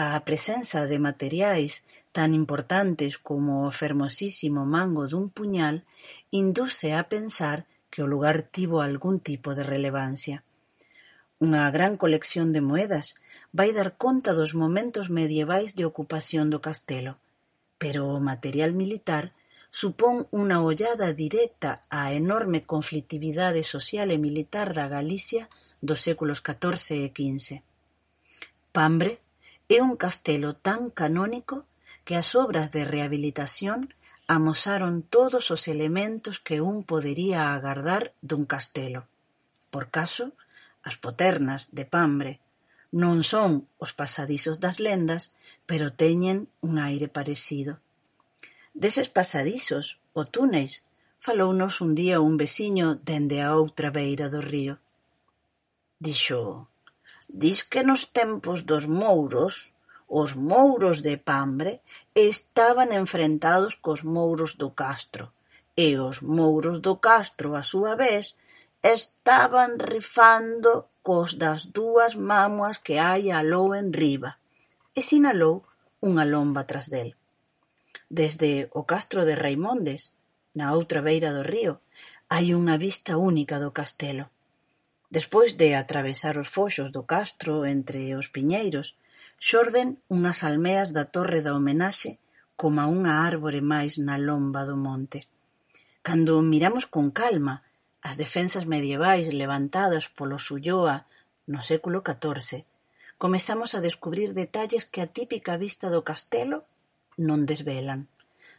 A 0.00 0.22
presenza 0.22 0.86
de 0.86 1.00
materiais 1.00 1.82
tan 2.14 2.30
importantes 2.30 3.18
como 3.18 3.66
o 3.66 3.74
fermosísimo 3.74 4.62
mango 4.62 5.10
dun 5.10 5.26
puñal 5.26 5.76
induce 6.30 6.94
a 6.94 7.10
pensar 7.10 7.66
que 7.90 8.06
o 8.06 8.10
lugar 8.12 8.46
tivo 8.46 8.78
algún 8.78 9.18
tipo 9.18 9.58
de 9.58 9.66
relevancia. 9.66 10.46
Unha 11.42 11.66
gran 11.74 11.98
colección 11.98 12.54
de 12.54 12.62
moedas 12.62 13.18
vai 13.50 13.74
dar 13.74 13.98
conta 13.98 14.38
dos 14.38 14.54
momentos 14.54 15.10
medievais 15.10 15.74
de 15.74 15.82
ocupación 15.90 16.46
do 16.46 16.62
castelo, 16.62 17.18
pero 17.82 18.06
o 18.06 18.22
material 18.22 18.78
militar 18.78 19.34
supón 19.74 20.30
unha 20.30 20.62
ollada 20.62 21.10
directa 21.10 21.82
á 21.90 22.14
enorme 22.14 22.62
conflitividade 22.62 23.66
social 23.66 24.14
e 24.14 24.18
militar 24.22 24.78
da 24.78 24.86
Galicia 24.86 25.50
dos 25.82 25.98
séculos 26.06 26.38
XIV 26.38 26.86
e 27.02 27.10
XV. 27.10 27.66
Pambre 28.70 29.18
É 29.68 29.78
un 29.82 29.96
castelo 29.96 30.56
tan 30.56 30.88
canónico 30.90 31.68
que 32.06 32.16
as 32.16 32.32
obras 32.34 32.72
de 32.72 32.88
rehabilitación 32.88 33.92
amosaron 34.26 35.02
todos 35.02 35.50
os 35.50 35.68
elementos 35.68 36.40
que 36.40 36.60
un 36.60 36.84
podería 36.84 37.52
agardar 37.52 38.12
dun 38.20 38.44
castelo. 38.48 39.04
Por 39.68 39.92
caso, 39.92 40.32
as 40.88 40.96
poternas 40.96 41.68
de 41.76 41.84
pambre 41.84 42.40
non 42.88 43.20
son 43.20 43.68
os 43.76 43.92
pasadizos 43.92 44.56
das 44.64 44.80
lendas, 44.80 45.36
pero 45.68 45.92
teñen 45.92 46.48
un 46.64 46.80
aire 46.80 47.08
parecido. 47.12 47.76
Deses 48.72 49.12
pasadizos 49.12 50.00
ou 50.16 50.24
túneis 50.24 50.84
falounos 51.20 51.84
un 51.84 51.92
día 51.92 52.24
un 52.24 52.40
veciño 52.40 52.96
dende 53.04 53.44
a 53.44 53.52
outra 53.52 53.92
beira 53.92 54.32
do 54.32 54.40
río. 54.40 54.80
Dixo: 56.00 56.67
Dis 57.28 57.62
que 57.62 57.84
nos 57.84 58.08
tempos 58.08 58.64
dos 58.64 58.88
mouros 58.88 59.76
os 60.08 60.32
mouros 60.34 61.02
de 61.02 61.20
Pambre 61.20 61.82
estaban 62.14 62.88
enfrentados 62.96 63.76
cos 63.76 64.00
mouros 64.02 64.56
do 64.56 64.72
Castro 64.72 65.24
e 65.76 66.00
os 66.00 66.24
mouros 66.24 66.80
do 66.80 66.96
Castro, 66.96 67.54
a 67.54 67.62
súa 67.62 67.94
vez, 67.94 68.34
estaban 68.82 69.78
rifando 69.78 70.88
cos 71.06 71.36
das 71.36 71.70
dúas 71.70 72.16
mámoas 72.16 72.80
que 72.80 72.96
hai 72.98 73.30
aló 73.30 73.76
enriba, 73.76 74.40
e 74.96 75.00
sinalou 75.04 75.62
unha 76.08 76.24
lomba 76.24 76.64
tras 76.64 76.88
del. 76.88 77.14
Desde 78.08 78.72
o 78.72 78.82
castro 78.88 79.28
de 79.28 79.36
Raimondes, 79.36 80.16
na 80.58 80.72
outra 80.72 81.04
beira 81.04 81.30
do 81.36 81.44
río, 81.44 81.84
hai 82.32 82.56
unha 82.56 82.80
vista 82.80 83.20
única 83.20 83.60
do 83.60 83.70
castelo. 83.70 84.32
Despois 85.10 85.56
de 85.56 85.74
atravesar 85.74 86.36
os 86.36 86.48
foxos 86.56 86.92
do 86.92 87.02
castro 87.08 87.64
entre 87.64 88.12
os 88.20 88.28
piñeiros, 88.28 88.96
xorden 89.40 89.96
unhas 90.12 90.44
almeas 90.44 90.92
da 90.96 91.04
Torre 91.08 91.40
da 91.40 91.56
Homenaxe 91.56 92.20
coma 92.60 92.84
unha 92.84 93.24
árbore 93.24 93.64
máis 93.72 93.96
na 93.96 94.20
lomba 94.20 94.68
do 94.68 94.76
monte. 94.76 95.24
Cando 96.06 96.44
miramos 96.44 96.84
con 96.84 97.08
calma 97.20 97.64
as 98.08 98.20
defensas 98.20 98.64
medievais 98.74 99.26
levantadas 99.32 100.04
polos 100.16 100.44
Ulloa 100.54 101.08
no 101.52 101.60
século 101.64 102.04
XIV, 102.04 102.68
comezamos 103.16 103.74
a 103.74 103.80
descubrir 103.80 104.36
detalles 104.36 104.84
que 104.84 105.00
a 105.00 105.08
típica 105.08 105.56
vista 105.56 105.88
do 105.90 106.06
castelo 106.06 106.68
non 107.18 107.48
desvelan. 107.50 108.06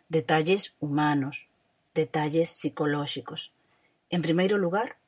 Detalles 0.10 0.76
humanos, 0.84 1.48
detalles 1.96 2.50
psicolóxicos. 2.50 3.54
En 4.10 4.26
primeiro 4.26 4.58
lugar, 4.58 4.99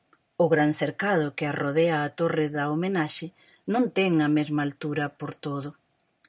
O 0.43 0.49
gran 0.49 0.73
cercado 0.73 1.35
que 1.35 1.45
arrodea 1.45 2.01
a 2.01 2.09
Torre 2.19 2.49
da 2.49 2.73
Homenaxe 2.73 3.27
non 3.69 3.93
ten 3.97 4.25
a 4.25 4.29
mesma 4.37 4.65
altura 4.65 5.05
por 5.13 5.37
todo. 5.37 5.77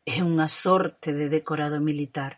É 0.04 0.20
unha 0.20 0.52
sorte 0.52 1.16
de 1.16 1.32
decorado 1.32 1.80
militar. 1.80 2.36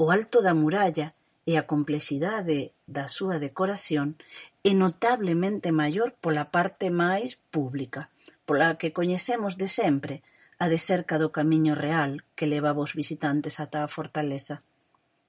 O 0.00 0.08
alto 0.08 0.40
da 0.40 0.56
muralla 0.56 1.12
e 1.44 1.60
a 1.60 1.68
complexidade 1.68 2.72
da 2.88 3.04
súa 3.12 3.36
decoración 3.36 4.16
é 4.64 4.72
notablemente 4.72 5.76
maior 5.76 6.16
pola 6.24 6.48
parte 6.48 6.88
máis 6.88 7.36
pública, 7.52 8.08
pola 8.48 8.80
que 8.80 8.96
coñecemos 8.96 9.60
de 9.60 9.68
sempre, 9.68 10.24
a 10.56 10.72
de 10.72 10.80
cerca 10.80 11.20
do 11.20 11.28
Camiño 11.36 11.76
Real 11.76 12.24
que 12.32 12.48
levaba 12.48 12.80
os 12.80 12.96
visitantes 12.96 13.60
ata 13.60 13.84
a 13.84 13.92
fortaleza. 13.92 14.64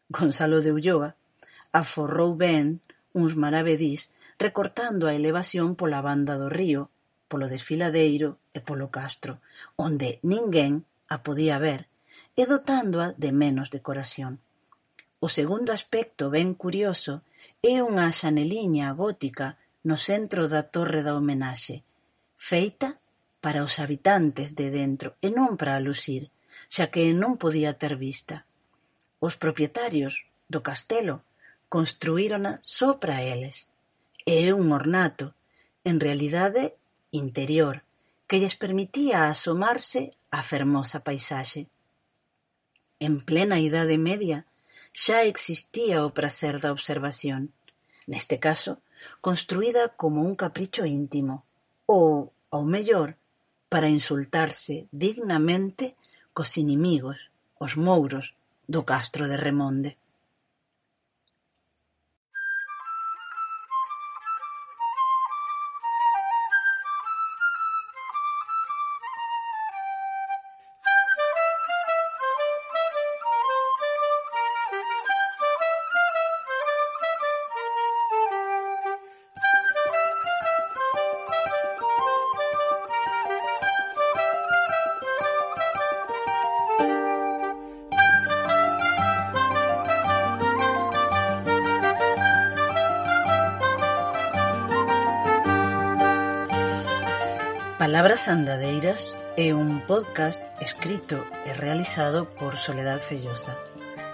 Gonzalo 0.08 0.64
de 0.64 0.72
Ulloa 0.72 1.20
aforrou 1.76 2.32
ben 2.32 2.80
uns 3.12 3.36
maravedís 3.36 4.15
recortando 4.38 5.08
a 5.08 5.16
elevación 5.16 5.76
pola 5.80 6.02
banda 6.02 6.36
do 6.38 6.50
río, 6.50 6.92
polo 7.28 7.48
desfiladeiro 7.48 8.38
e 8.54 8.60
polo 8.62 8.92
castro, 8.92 9.42
onde 9.76 10.20
ninguén 10.22 10.84
a 11.08 11.24
podía 11.26 11.58
ver, 11.58 11.88
e 12.36 12.44
dotándoa 12.46 13.16
de 13.16 13.32
menos 13.32 13.72
decoración. 13.72 14.44
O 15.24 15.28
segundo 15.32 15.72
aspecto 15.72 16.30
ben 16.30 16.54
curioso 16.54 17.24
é 17.64 17.82
unha 17.82 18.12
xaneliña 18.12 18.92
gótica 18.94 19.58
no 19.88 19.98
centro 19.98 20.52
da 20.52 20.62
torre 20.68 21.02
da 21.02 21.16
homenaxe, 21.16 21.82
feita 22.36 23.00
para 23.40 23.64
os 23.64 23.80
habitantes 23.80 24.54
de 24.60 24.68
dentro 24.70 25.16
e 25.22 25.32
non 25.32 25.56
para 25.56 25.82
lucir, 25.82 26.30
xa 26.70 26.92
que 26.94 27.14
non 27.14 27.40
podía 27.42 27.78
ter 27.82 27.96
vista. 27.96 28.44
Os 29.22 29.40
propietarios 29.40 30.28
do 30.52 30.60
castelo 30.62 31.24
construírona 31.70 32.60
só 32.62 33.00
para 33.02 33.24
eles 33.24 33.70
é 34.26 34.54
un 34.54 34.74
ornato, 34.74 35.34
en 35.84 36.00
realidade 36.00 36.76
interior, 37.12 37.84
que 38.28 38.40
lles 38.42 38.56
permitía 38.58 39.30
asomarse 39.30 40.02
á 40.34 40.42
fermosa 40.42 41.06
paisaxe. 41.06 41.70
En 43.00 43.22
plena 43.22 43.62
Idade 43.62 43.98
Media 44.02 44.50
xa 44.92 45.24
existía 45.30 46.06
o 46.08 46.14
prazer 46.18 46.58
da 46.64 46.74
observación, 46.74 47.54
neste 48.10 48.42
caso 48.42 48.82
construída 49.22 49.94
como 49.94 50.26
un 50.26 50.34
capricho 50.34 50.84
íntimo, 50.90 51.46
ou, 51.86 52.34
ao 52.50 52.66
mellor, 52.66 53.14
para 53.70 53.94
insultarse 53.94 54.90
dignamente 54.90 55.94
cos 56.34 56.58
inimigos, 56.58 57.30
os 57.62 57.78
mouros, 57.78 58.34
do 58.66 58.82
castro 58.82 59.30
de 59.30 59.38
Remonde. 59.38 59.98
Palabras 97.96 98.28
Andadeiras 98.28 99.16
é 99.38 99.56
un 99.56 99.80
podcast 99.88 100.44
escrito 100.60 101.24
e 101.48 101.56
realizado 101.56 102.28
por 102.28 102.60
Soledad 102.60 103.00
Fellosa. 103.00 103.56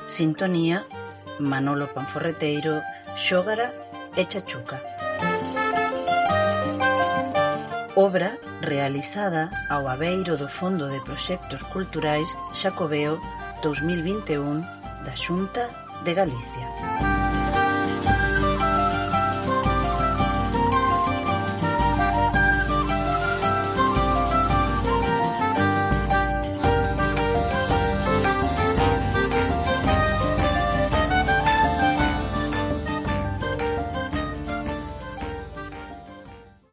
Sintonía, 0.05 0.86
Manolo 1.41 1.89
Panforreteiro, 1.89 2.86
Xógara 3.17 3.73
e 4.13 4.21
Chachuca. 4.29 4.86
Obra 7.97 8.38
realizada 8.61 9.49
ao 9.65 9.89
abeiro 9.89 10.38
do 10.38 10.45
Fondo 10.45 10.86
de 10.86 11.01
Proxectos 11.01 11.65
Culturais 11.65 12.29
Xacobeo 12.53 13.17
2021 13.65 14.61
da 15.01 15.17
Xunta 15.17 15.65
de 16.05 16.13
Galicia. 16.13 16.69